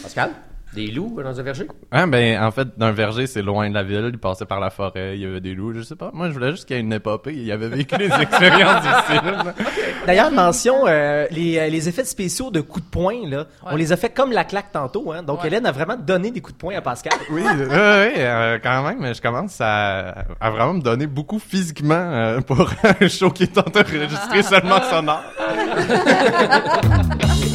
Pascal, 0.02 0.34
des 0.74 0.88
loups 0.88 1.20
dans 1.22 1.38
un 1.40 1.42
verger? 1.42 1.66
Ah, 1.90 2.06
ben, 2.06 2.42
en 2.42 2.50
fait, 2.50 2.68
d'un 2.76 2.92
verger, 2.92 3.26
c'est 3.26 3.42
loin 3.42 3.68
de 3.70 3.74
la 3.74 3.82
ville. 3.82 4.10
Il 4.12 4.18
passait 4.18 4.44
par 4.44 4.60
la 4.60 4.70
forêt, 4.70 5.16
il 5.16 5.22
y 5.22 5.26
avait 5.26 5.40
des 5.40 5.54
loups, 5.54 5.72
je 5.74 5.82
sais 5.82 5.96
pas. 5.96 6.10
Moi, 6.12 6.28
je 6.28 6.34
voulais 6.34 6.50
juste 6.50 6.66
qu'il 6.66 6.76
y 6.76 6.78
ait 6.78 6.82
une 6.82 6.92
épopée. 6.92 7.34
Il 7.34 7.50
avait 7.50 7.68
vécu 7.68 7.96
des 7.96 8.06
expériences 8.20 8.82
difficiles. 8.82 9.54
D'ailleurs, 10.06 10.30
mention, 10.30 10.86
euh, 10.86 11.26
les, 11.30 11.58
euh, 11.58 11.68
les 11.68 11.88
effets 11.88 12.04
spéciaux 12.04 12.50
de 12.50 12.60
coups 12.60 12.84
de 12.84 12.90
poing, 12.90 13.28
là, 13.28 13.46
on 13.64 13.76
les 13.76 13.92
a 13.92 13.96
fait 13.96 14.10
comme 14.10 14.32
la 14.32 14.44
claque 14.44 14.70
tantôt. 14.72 15.12
Hein? 15.12 15.22
Donc, 15.22 15.40
Ouais. 15.40 15.48
Hélène 15.48 15.66
a 15.66 15.72
vraiment 15.72 15.96
donné 15.96 16.30
des 16.30 16.40
coups 16.40 16.54
de 16.54 16.58
poing 16.58 16.74
à 16.76 16.80
Pascal. 16.80 17.12
Oui, 17.30 17.42
euh, 17.46 18.58
quand 18.62 18.82
même, 18.82 19.14
je 19.14 19.20
commence 19.20 19.60
à, 19.60 20.24
à 20.40 20.50
vraiment 20.50 20.74
me 20.74 20.80
donner 20.82 21.06
beaucoup 21.06 21.38
physiquement 21.38 21.94
euh, 21.94 22.40
pour 22.40 22.70
un 23.00 23.08
show 23.08 23.30
qui 23.30 23.44
est 23.44 23.58
enregistré 23.58 24.42
seulement 24.42 24.80
sonore. 24.82 25.22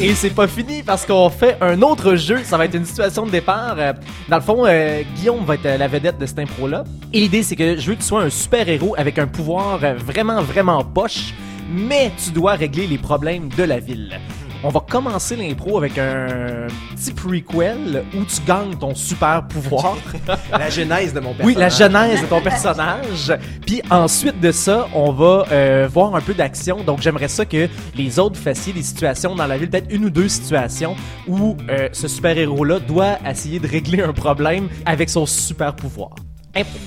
Et 0.00 0.14
c'est 0.14 0.30
pas 0.30 0.46
fini 0.48 0.82
parce 0.82 1.04
qu'on 1.06 1.28
fait 1.30 1.56
un 1.60 1.80
autre 1.82 2.14
jeu. 2.16 2.38
Ça 2.44 2.56
va 2.56 2.64
être 2.64 2.74
une 2.74 2.84
situation 2.84 3.11
de 3.20 3.30
départ. 3.30 3.76
Euh, 3.78 3.92
Dans 4.28 4.36
le 4.36 4.42
fond, 4.42 4.64
euh, 4.66 5.02
Guillaume 5.16 5.44
va 5.44 5.54
être 5.54 5.66
euh, 5.66 5.76
la 5.78 5.88
vedette 5.88 6.18
de 6.18 6.26
cette 6.26 6.38
impro-là. 6.38 6.84
Et 7.12 7.20
l'idée, 7.20 7.42
c'est 7.42 7.56
que 7.56 7.76
je 7.78 7.86
veux 7.88 7.94
que 7.94 8.00
tu 8.00 8.06
sois 8.06 8.22
un 8.22 8.30
super-héros 8.30 8.94
avec 8.96 9.18
un 9.18 9.26
pouvoir 9.26 9.78
vraiment, 9.78 10.42
vraiment 10.42 10.82
poche. 10.84 11.34
mais 11.70 12.10
tu 12.22 12.30
dois 12.32 12.52
régler 12.54 12.86
les 12.86 12.98
problèmes 12.98 13.48
de 13.56 13.62
la 13.62 13.78
ville. 13.78 14.18
On 14.64 14.68
va 14.68 14.80
commencer 14.80 15.34
l'impro 15.34 15.76
avec 15.76 15.98
un 15.98 16.68
petit 16.94 17.12
prequel 17.12 18.04
où 18.16 18.24
tu 18.24 18.40
gagnes 18.46 18.76
ton 18.76 18.94
super 18.94 19.44
pouvoir. 19.48 19.96
La 20.52 20.70
genèse 20.70 21.12
de 21.12 21.18
mon 21.18 21.34
personnage. 21.34 21.46
Oui, 21.46 21.54
la 21.60 21.68
genèse 21.68 22.22
de 22.22 22.26
ton 22.26 22.40
personnage. 22.40 23.32
Puis 23.66 23.82
ensuite 23.90 24.38
de 24.40 24.52
ça, 24.52 24.86
on 24.94 25.10
va 25.10 25.46
euh, 25.50 25.88
voir 25.92 26.14
un 26.14 26.20
peu 26.20 26.32
d'action. 26.32 26.84
Donc 26.84 27.00
j'aimerais 27.00 27.26
ça 27.26 27.44
que 27.44 27.68
les 27.96 28.18
autres 28.20 28.38
fassiez 28.38 28.72
des 28.72 28.82
situations 28.82 29.34
dans 29.34 29.46
la 29.46 29.58
ville, 29.58 29.68
peut-être 29.68 29.92
une 29.92 30.04
ou 30.04 30.10
deux 30.10 30.28
situations 30.28 30.94
où 31.26 31.56
euh, 31.68 31.88
ce 31.92 32.06
super-héros-là 32.06 32.78
doit 32.78 33.18
essayer 33.28 33.58
de 33.58 33.66
régler 33.66 34.02
un 34.02 34.12
problème 34.12 34.68
avec 34.86 35.10
son 35.10 35.26
super 35.26 35.74
pouvoir. 35.74 36.10
Impro. 36.54 36.78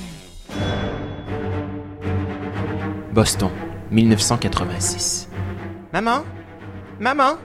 Boston, 3.12 3.50
1986. 3.92 5.30
Maman? 5.92 6.24
Maman? 7.00 7.38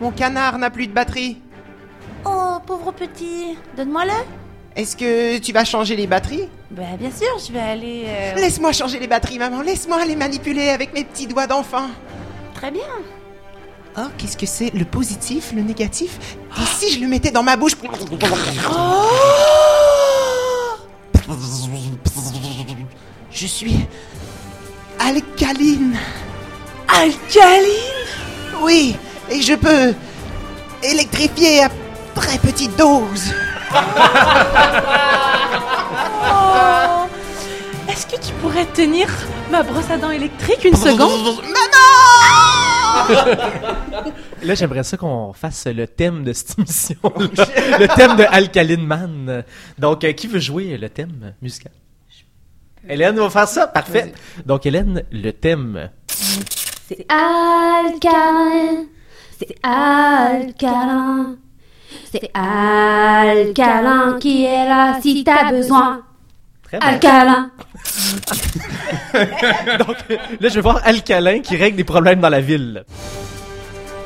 Mon 0.00 0.10
canard 0.10 0.58
n'a 0.58 0.70
plus 0.70 0.86
de 0.86 0.92
batterie. 0.92 1.38
Oh, 2.24 2.56
pauvre 2.66 2.92
petit. 2.92 3.56
Donne-moi-le. 3.76 4.12
Est-ce 4.76 4.96
que 4.96 5.38
tu 5.38 5.52
vas 5.52 5.64
changer 5.64 5.94
les 5.94 6.06
batteries? 6.08 6.48
Ben, 6.70 6.96
bien 6.98 7.10
sûr, 7.10 7.28
je 7.46 7.52
vais 7.52 7.60
aller. 7.60 8.04
euh, 8.06 8.34
Laisse-moi 8.34 8.72
changer 8.72 8.98
les 8.98 9.06
batteries, 9.06 9.38
maman. 9.38 9.60
Laisse-moi 9.62 10.04
les 10.04 10.16
manipuler 10.16 10.68
avec 10.70 10.92
mes 10.92 11.04
petits 11.04 11.28
doigts 11.28 11.46
d'enfant. 11.46 11.86
Très 12.54 12.72
bien. 12.72 12.82
Oh, 13.96 14.08
qu'est-ce 14.18 14.36
que 14.36 14.46
c'est? 14.46 14.74
Le 14.74 14.84
positif, 14.84 15.52
le 15.54 15.62
négatif? 15.62 16.18
Et 16.60 16.66
si 16.66 16.92
je 16.92 17.00
le 17.00 17.06
mettais 17.06 17.30
dans 17.30 17.44
ma 17.44 17.56
bouche? 17.56 17.76
Je 23.30 23.46
suis 23.46 23.76
alcaline. 24.98 25.96
Alcaline? 26.88 27.70
Oui, 28.60 28.96
et 29.30 29.40
je 29.40 29.54
peux 29.54 29.94
électrifier 30.82 31.64
à 31.64 31.68
très 32.14 32.38
petite 32.38 32.76
dose. 32.76 33.32
Oh 36.26 37.06
Est-ce 37.88 38.06
que 38.06 38.16
tu 38.20 38.32
pourrais 38.40 38.66
tenir 38.66 39.08
ma 39.50 39.62
brosse 39.62 39.90
à 39.90 39.96
dents 39.96 40.10
électrique 40.10 40.64
une 40.64 40.76
seconde? 40.76 41.42
Là, 44.42 44.54
j'aimerais 44.54 44.84
ça 44.84 44.96
qu'on 44.96 45.32
fasse 45.32 45.66
le 45.66 45.86
thème 45.86 46.22
de 46.24 46.32
cette 46.32 46.58
émission. 46.58 46.96
le 47.04 47.86
thème 47.96 48.16
de 48.16 48.24
Alkaline 48.30 48.86
Man. 48.86 49.44
Donc, 49.78 50.04
euh, 50.04 50.12
qui 50.12 50.26
veut 50.26 50.38
jouer 50.38 50.76
le 50.76 50.88
thème 50.88 51.34
musical? 51.42 51.72
Hélène 52.88 53.16
va 53.16 53.30
faire 53.30 53.48
ça? 53.48 53.66
Parfait. 53.66 54.12
Donc, 54.44 54.66
Hélène, 54.66 55.02
le 55.10 55.32
thème. 55.32 55.90
C'est 56.06 57.06
alcalin, 57.08 58.84
c'est 59.46 59.56
alcalin, 59.62 61.36
c'est 62.10 62.30
alcalin 62.32 64.18
qui 64.18 64.44
est 64.44 64.66
là 64.66 64.98
si 65.02 65.22
t'as 65.24 65.50
besoin. 65.50 66.00
Très 66.62 66.78
bien. 66.78 66.88
Alcalin. 66.88 67.50
Donc, 69.78 69.96
là, 70.40 70.48
je 70.48 70.54
vais 70.54 70.60
voir 70.60 70.80
Alcalin 70.84 71.40
qui 71.40 71.56
règle 71.56 71.76
des 71.76 71.84
problèmes 71.84 72.20
dans 72.20 72.30
la 72.30 72.40
ville. 72.40 72.84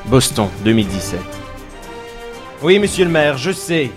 Boston, 0.07 0.49
2017. 0.65 1.21
Oui, 2.63 2.79
monsieur 2.79 3.05
le 3.05 3.11
maire, 3.11 3.39
je 3.39 3.53
sais. 3.53 3.91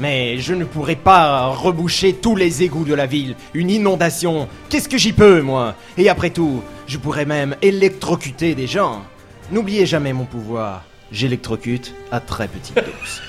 Mais 0.00 0.38
je 0.38 0.54
ne 0.54 0.64
pourrai 0.64 0.96
pas 0.96 1.46
reboucher 1.48 2.14
tous 2.14 2.34
les 2.34 2.62
égouts 2.62 2.84
de 2.84 2.94
la 2.94 3.06
ville. 3.06 3.36
Une 3.54 3.70
inondation. 3.70 4.48
Qu'est-ce 4.68 4.88
que 4.88 4.98
j'y 4.98 5.12
peux, 5.12 5.40
moi? 5.42 5.74
Et 5.96 6.08
après 6.08 6.30
tout, 6.30 6.62
je 6.86 6.98
pourrais 6.98 7.26
même 7.26 7.54
électrocuter 7.62 8.54
des 8.54 8.66
gens. 8.66 9.02
N'oubliez 9.50 9.84
jamais 9.84 10.12
mon 10.12 10.26
pouvoir. 10.26 10.84
J'électrocute 11.10 11.92
à 12.12 12.20
très 12.20 12.46
petite 12.46 12.76
dose. 12.76 13.20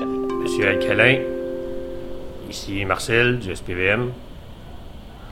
Monsieur 0.42 0.68
Alcalin, 0.68 1.18
ici 2.50 2.84
Marcel 2.84 3.38
du 3.38 3.54
SPVM. 3.54 4.10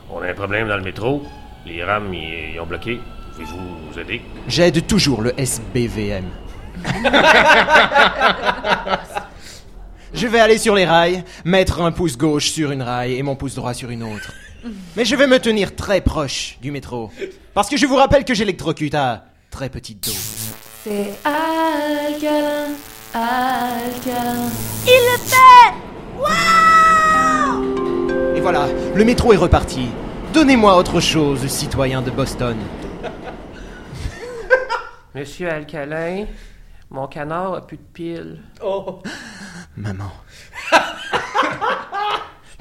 On 0.09 0.21
a 0.21 0.27
un 0.29 0.33
problème 0.33 0.69
dans 0.69 0.77
le 0.77 0.83
métro. 0.83 1.23
Les 1.65 1.83
rames 1.83 2.13
ils, 2.13 2.53
ils 2.53 2.59
ont 2.61 2.65
bloqué. 2.65 3.01
Pouvez-vous 3.33 3.59
nous 3.91 3.99
aider? 3.99 4.21
J'aide 4.47 4.87
toujours 4.87 5.21
le 5.21 5.37
SBVM. 5.37 6.23
je 10.13 10.27
vais 10.27 10.39
aller 10.39 10.57
sur 10.57 10.75
les 10.75 10.85
rails, 10.85 11.25
mettre 11.43 11.81
un 11.81 11.91
pouce 11.91 12.17
gauche 12.17 12.51
sur 12.51 12.71
une 12.71 12.83
rail 12.83 13.15
et 13.15 13.23
mon 13.23 13.35
pouce 13.35 13.55
droit 13.55 13.73
sur 13.73 13.89
une 13.89 14.03
autre. 14.03 14.31
Mais 14.95 15.03
je 15.03 15.17
vais 15.17 15.27
me 15.27 15.39
tenir 15.39 15.75
très 15.75 15.99
proche 15.99 16.57
du 16.61 16.71
métro. 16.71 17.11
Parce 17.53 17.67
que 17.67 17.75
je 17.75 17.85
vous 17.85 17.95
rappelle 17.95 18.23
que 18.23 18.33
j'électrocute 18.33 18.95
à 18.95 19.25
très 19.49 19.69
petite 19.69 20.03
dose. 20.03 20.53
C'est 20.83 21.13
alcalin, 21.23 22.73
alcalin. 23.13 24.49
Il 24.85 25.01
le 25.11 25.17
fait 25.19 25.73
Waouh 26.17 27.65
Et 28.35 28.41
voilà, 28.41 28.67
le 28.95 29.03
métro 29.05 29.33
est 29.33 29.37
reparti. 29.37 29.89
Donnez-moi 30.33 30.77
autre 30.77 30.99
chose, 30.99 31.47
citoyen 31.47 32.01
de 32.01 32.11
Boston. 32.11 32.57
Monsieur 35.15 35.49
Alcalin, 35.49 36.25
mon 36.89 37.07
canard 37.07 37.55
a 37.55 37.65
plus 37.65 37.77
de 37.77 37.83
piles. 37.93 38.39
Maman. 39.75 40.11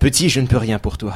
Petit, 0.00 0.28
je 0.28 0.40
ne 0.40 0.46
peux 0.46 0.56
rien 0.56 0.78
pour 0.78 0.96
toi. 0.96 1.14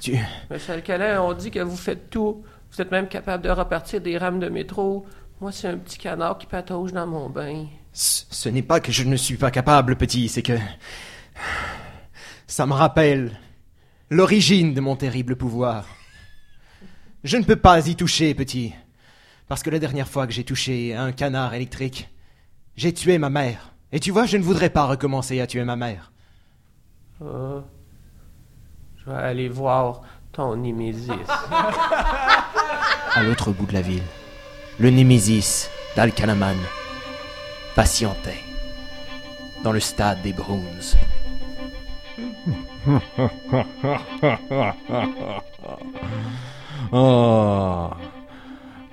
Tu... 0.00 0.16
Monsieur 0.50 0.74
Alcalin, 0.74 1.22
on 1.22 1.32
dit 1.32 1.50
que 1.50 1.60
vous 1.60 1.76
faites 1.76 2.10
tout. 2.10 2.44
Vous 2.74 2.82
êtes 2.82 2.90
même 2.90 3.06
capable 3.06 3.44
de 3.44 3.50
repartir 3.50 4.00
des 4.00 4.18
rames 4.18 4.40
de 4.40 4.48
métro. 4.48 5.06
Moi, 5.40 5.52
c'est 5.52 5.68
un 5.68 5.78
petit 5.78 5.96
canard 5.96 6.38
qui 6.38 6.46
patauge 6.46 6.92
dans 6.92 7.06
mon 7.06 7.30
bain. 7.30 7.66
Ce 7.92 8.24
ce 8.28 8.48
n'est 8.48 8.62
pas 8.62 8.80
que 8.80 8.90
je 8.90 9.04
ne 9.04 9.14
suis 9.14 9.36
pas 9.36 9.52
capable, 9.52 9.94
petit, 9.94 10.28
c'est 10.28 10.42
que... 10.42 10.58
Ça 12.48 12.66
me 12.66 12.72
rappelle 12.72 13.38
l'origine 14.10 14.74
de 14.74 14.80
mon 14.80 14.96
terrible 14.96 15.36
pouvoir. 15.36 15.86
Je 17.22 17.36
ne 17.36 17.44
peux 17.44 17.54
pas 17.54 17.86
y 17.86 17.94
toucher, 17.94 18.34
petit. 18.34 18.74
Parce 19.46 19.62
que 19.62 19.70
la 19.70 19.78
dernière 19.78 20.08
fois 20.08 20.26
que 20.26 20.32
j'ai 20.32 20.44
touché 20.44 20.96
un 20.96 21.12
canard 21.12 21.54
électrique, 21.54 22.08
j'ai 22.76 22.92
tué 22.92 23.18
ma 23.18 23.30
mère. 23.30 23.72
Et 23.92 24.00
tu 24.00 24.10
vois, 24.10 24.26
je 24.26 24.36
ne 24.36 24.42
voudrais 24.42 24.70
pas 24.70 24.86
recommencer 24.86 25.40
à 25.40 25.46
tuer 25.46 25.62
ma 25.62 25.76
mère. 25.76 26.10
Ah. 27.24 27.62
je 28.96 29.10
vais 29.10 29.16
aller 29.16 29.48
voir 29.48 30.02
ton 30.32 30.56
Némésis. 30.56 31.12
À 33.14 33.22
l'autre 33.22 33.50
bout 33.52 33.66
de 33.66 33.72
la 33.74 33.80
ville, 33.80 34.02
le 34.78 34.90
Némésis 34.90 35.70
d'Alcanaman 35.96 36.56
patientait 37.76 38.40
dans 39.62 39.72
le 39.72 39.80
stade 39.80 40.20
des 40.22 40.32
Bruins. 40.32 40.96
Ah, 46.92 47.90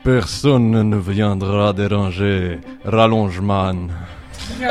personne 0.04 0.90
ne 0.90 0.98
viendra 0.98 1.74
déranger 1.74 2.60
Rallongeman. 2.86 3.92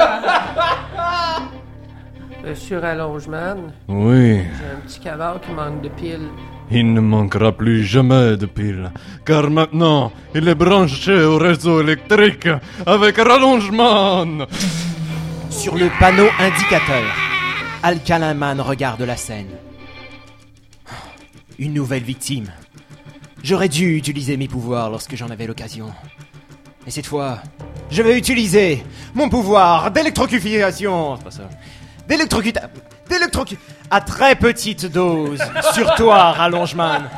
Monsieur 2.45 2.83
Allongeman, 2.83 3.73
Oui, 3.89 4.39
j'ai 4.39 4.45
un 4.75 4.81
petit 4.87 5.01
canard 5.01 5.41
qui 5.41 5.53
manque 5.53 5.83
de 5.83 5.89
piles. 5.91 6.29
Il 6.71 6.93
ne 6.93 7.01
manquera 7.01 7.53
plus 7.53 7.85
jamais 7.85 8.37
de 8.37 8.47
piles, 8.47 8.93
car 9.25 9.51
maintenant 9.51 10.13
il 10.35 10.49
est 10.49 10.55
branché 10.55 11.13
au 11.23 11.39
réseau 11.39 11.81
électrique 11.81 12.49
avec 12.87 13.17
Rallongeman. 13.17 14.47
Sur 15.51 15.77
le 15.77 15.89
panneau 15.99 16.29
indicateur, 16.39 17.03
Alcalaman 17.83 18.61
regarde 18.61 19.03
la 19.03 19.17
scène. 19.17 19.51
Une 21.59 21.75
nouvelle 21.75 22.05
victime. 22.05 22.47
J'aurais 23.43 23.69
dû 23.69 23.97
utiliser 23.97 24.37
mes 24.37 24.49
pouvoirs 24.49 24.91
lorsque 24.91 25.17
j'en 25.17 25.29
avais 25.29 25.47
l'occasion. 25.47 25.91
Et 26.87 26.91
cette 26.91 27.07
fois, 27.07 27.43
je 27.91 28.03
vais 28.03 28.17
utiliser 28.17 28.83
mon 29.15 29.29
pouvoir 29.29 29.91
d'électrocutation. 29.91 31.17
C'est 31.17 31.25
pas 31.25 31.31
ça. 31.31 31.49
D'électrocu... 33.11 33.59
À 33.93 34.01
très 34.01 34.37
petite 34.37 34.87
dose. 34.87 35.41
Sur 35.75 35.93
toi, 35.97 36.31
Rallongeman. 36.31 37.11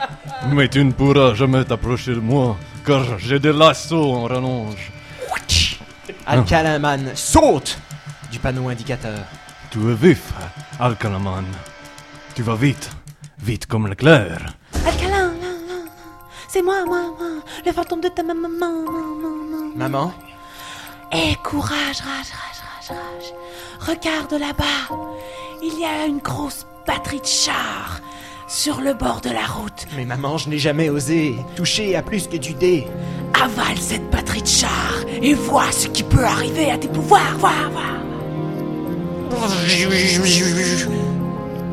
Mais 0.52 0.68
tu 0.68 0.82
ne 0.82 0.90
pourras 0.90 1.34
jamais 1.34 1.64
t'approcher 1.64 2.14
de 2.14 2.20
moi, 2.20 2.56
car 2.86 3.18
j'ai 3.18 3.38
des 3.38 3.52
lasso 3.52 4.02
en 4.02 4.24
rallonge. 4.24 4.90
Alcalaman 6.26 7.10
saute 7.14 7.78
du 8.30 8.38
panneau 8.38 8.70
indicateur. 8.70 9.18
Tu 9.70 9.78
es 9.90 9.94
vif, 9.94 10.32
Alcalaman. 10.80 11.44
Tu 12.34 12.42
vas 12.42 12.54
vite, 12.54 12.90
vite 13.38 13.66
comme 13.66 13.86
l'éclair. 13.86 14.38
Là. 14.72 15.30
c'est 16.48 16.62
moi, 16.62 16.84
moi, 16.86 17.02
moi, 17.18 17.28
le 17.66 17.72
fantôme 17.72 18.00
de 18.00 18.08
ta 18.08 18.22
maman, 18.22 18.48
maman, 18.48 18.82
maman. 18.82 19.76
Maman 19.76 20.14
Eh, 21.12 21.34
courage, 21.44 22.00
rage, 22.00 22.32
rage, 22.32 22.62
rage, 22.88 22.98
rage. 22.98 23.32
Regarde 23.88 24.32
là-bas. 24.40 24.96
Il 25.64 25.78
y 25.78 25.84
a 25.84 26.06
une 26.06 26.18
grosse 26.18 26.66
batterie 26.86 27.20
de 27.20 27.26
chars. 27.26 28.00
sur 28.48 28.80
le 28.80 28.92
bord 28.94 29.20
de 29.22 29.30
la 29.30 29.46
route. 29.46 29.86
Mais 29.96 30.04
maman, 30.04 30.36
je 30.36 30.50
n'ai 30.50 30.58
jamais 30.58 30.90
osé 30.90 31.36
toucher 31.56 31.96
à 31.96 32.02
plus 32.02 32.26
que 32.26 32.36
du 32.36 32.52
dé. 32.52 32.86
Avale 33.40 33.78
cette 33.78 34.10
batterie 34.10 34.42
de 34.42 34.48
char 34.48 35.04
et 35.22 35.32
vois 35.32 35.70
ce 35.72 35.86
qui 35.86 36.02
peut 36.02 36.24
arriver 36.24 36.70
à 36.70 36.76
tes 36.76 36.88
pouvoirs. 36.88 37.38
Vois, 37.38 37.70
vois. 37.70 37.82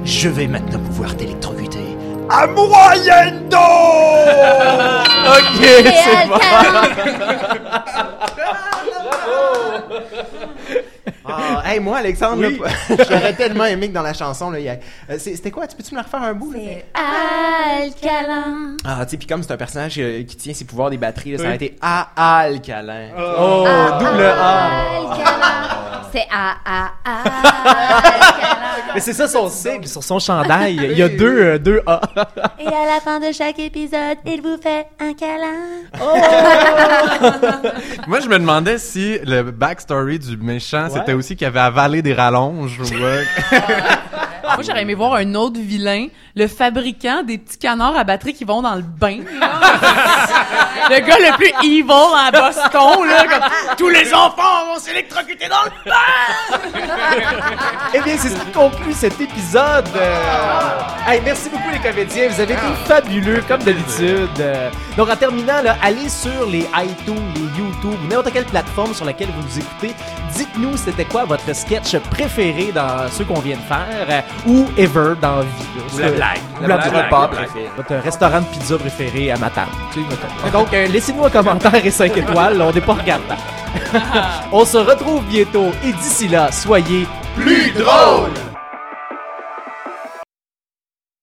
Je 0.06 0.30
vais 0.30 0.48
maintenant 0.48 0.80
pouvoir 0.80 1.18
t'électrocuter. 1.18 1.98
À 2.30 2.48
moyenne 2.48 3.50
Ok, 5.30 5.62
c'est 5.62 6.28
bon. 6.28 6.38
Ah, 11.32 11.62
hey, 11.66 11.80
moi, 11.80 11.98
Alexandre, 11.98 12.44
Oui. 12.48 12.60
j'aurais 13.10 13.34
tellement 13.34 13.66
aimé 13.66 13.90
que 13.90 13.94
dans 13.94 14.02
la 14.02 14.14
chanson, 14.14 14.50
là, 14.52 14.58
a- 14.60 15.12
euh, 15.14 15.18
c'est- 15.18 15.36
c'était 15.36 15.52
quoi? 15.52 15.68
Tu 15.68 15.76
peux-tu 15.76 15.92
me 15.94 15.98
la 16.00 16.04
refaire 16.04 16.24
un 16.24 16.34
bout? 16.34 16.52
là? 16.54 16.60
Alcalin. 17.82 18.76
Ah, 18.86 19.06
tu 19.06 19.12
sais, 19.12 19.18
puis 19.18 19.28
comme 19.28 19.44
c'est 19.44 19.52
un 19.54 19.58
personnage 19.58 19.96
euh, 20.00 20.24
qui 20.24 20.36
tient 20.36 20.54
ses 20.54 20.66
pouvoirs 20.66 20.90
des 20.90 20.98
batteries, 20.98 21.32
là, 21.34 21.38
ça 21.38 21.44
aurait 21.46 21.56
été 21.56 21.78
A 21.82 22.10
alcalin. 22.16 23.10
Oh, 23.18 23.66
double 24.00 24.26
A. 24.26 24.70
C'est 26.12 26.26
A, 26.32 26.56
A, 26.66 26.92
A. 27.06 27.22
Alcalin. 27.24 28.56
Mais 28.96 29.02
c'est 29.02 29.14
ça 29.14 29.28
son 29.28 29.48
sigle 29.50 29.88
sur 29.88 30.04
son 30.04 30.18
chandail. 30.18 30.76
Il 30.76 30.98
y 30.98 31.04
a 31.04 31.10
deux, 31.10 31.44
euh, 31.44 31.60
deux 31.60 31.82
A. 31.86 32.02
Et 32.60 32.66
à 32.66 32.86
la 32.96 33.00
fin 33.04 33.20
de 33.20 33.32
chaque 33.32 33.60
épisode, 33.60 34.18
il 34.26 34.42
vous 34.42 34.58
fait 34.62 34.88
un 35.00 35.14
câlin. 35.14 35.94
Moi, 38.08 38.20
je 38.22 38.28
me 38.28 38.40
demandais 38.40 38.80
si 38.80 39.20
le 39.20 39.44
backstory 39.44 40.18
du 40.20 40.38
méchant, 40.38 40.86
Ouais. 40.86 40.90
c'était 40.94 41.14
aussi 41.20 41.36
qu'il 41.36 41.48
avait 41.48 41.60
avalé 41.60 42.02
des 42.02 42.14
rallonges. 42.14 42.80
Moi, 44.56 44.64
j'aurais 44.66 44.82
aimé 44.82 44.94
voir 44.96 45.16
un 45.16 45.36
autre 45.36 45.60
vilain, 45.60 46.08
le 46.36 46.48
fabricant 46.48 47.24
des 47.24 47.38
petits 47.38 47.58
canards 47.58 47.98
à 47.98 48.04
batterie 48.04 48.34
qui 48.34 48.46
vont 48.46 48.62
dans 48.62 48.76
le 48.76 48.82
bain. 48.82 49.20
là. 49.40 49.60
le 50.90 51.00
gars 51.00 51.18
le 51.20 51.36
plus 51.36 51.54
evil 51.64 51.92
à 52.18 52.32
Boston, 52.32 53.08
là, 53.08 53.24
comme 53.24 53.76
tous 53.78 53.90
les 53.90 54.14
enfants 54.14 54.66
vont 54.74 54.80
s'électrocuter 54.80 55.48
dans 55.48 55.64
le 55.66 55.90
bain. 55.90 56.60
Eh 57.94 58.02
bien, 58.02 58.16
c'est 58.18 58.30
ce 58.30 58.36
qui 58.36 58.52
conclut 58.52 58.94
cet 58.94 59.20
épisode. 59.20 59.88
Euh, 59.96 60.80
hey, 61.08 61.22
merci 61.26 61.50
beaucoup 61.50 61.70
les 61.72 61.80
comédiens, 61.80 62.28
vous 62.30 62.40
avez 62.40 62.54
été 62.54 62.62
fabuleux 62.86 63.44
comme 63.48 63.64
d'habitude. 63.64 64.30
Euh, 64.40 64.70
donc 64.96 65.10
en 65.10 65.16
terminant, 65.16 65.62
là, 65.64 65.76
allez 65.82 66.08
sur 66.08 66.46
les 66.48 66.68
iTunes, 66.78 67.24
les 67.36 67.60
YouTube, 67.60 68.00
n'importe 68.10 68.32
quelle 68.32 68.46
plateforme 68.46 68.94
sur 68.94 69.06
laquelle 69.06 69.30
vous 69.30 69.42
nous 69.42 69.60
écoutez. 69.60 69.96
Dites-nous 70.36 70.78
c'était 70.78 71.06
quoi 71.06 71.26
votre 71.26 71.54
sketch 71.56 71.98
préféré 72.12 72.72
dans 72.72 73.10
ceux 73.12 73.26
qu'on 73.26 73.40
vient 73.40 73.58
de 73.58 73.62
faire 73.62 74.24
ou 74.48 74.66
ever 74.78 75.14
dans 75.22 75.38
la 75.38 75.42
vie. 75.44 75.48
Ou 75.96 76.00
la 76.00 76.10
blague. 76.12 76.38
Ou 76.64 76.68
la 76.68 76.76
Votre 76.78 76.92
blague. 76.92 77.06
repas 77.06 77.28
préféré. 77.28 77.70
Votre 77.78 77.96
restaurant 77.96 78.40
de 78.42 78.46
pizza 78.46 78.78
préféré 78.78 79.32
à 79.32 79.38
ma 79.38 79.50
table. 79.50 79.72
tu 79.94 80.00
sais, 80.02 80.06
mettons. 80.10 80.58
Donc, 80.60 80.74
euh, 80.74 80.88
laissez-nous 80.88 81.26
un 81.26 81.30
commentaire 81.30 81.86
et 81.86 81.92
5 81.92 82.16
étoiles, 82.18 82.62
on 82.62 82.72
n'est 82.72 82.82
pas 82.82 82.94
regardant. 82.94 83.36
on 84.52 84.66
se 84.66 84.78
retrouve 84.78 85.24
bientôt 85.26 85.72
et 85.84 85.92
d'ici 85.94 86.28
là, 86.28 86.52
soyez 86.52 87.08
Plus 87.36 87.72
drôle! 87.72 88.32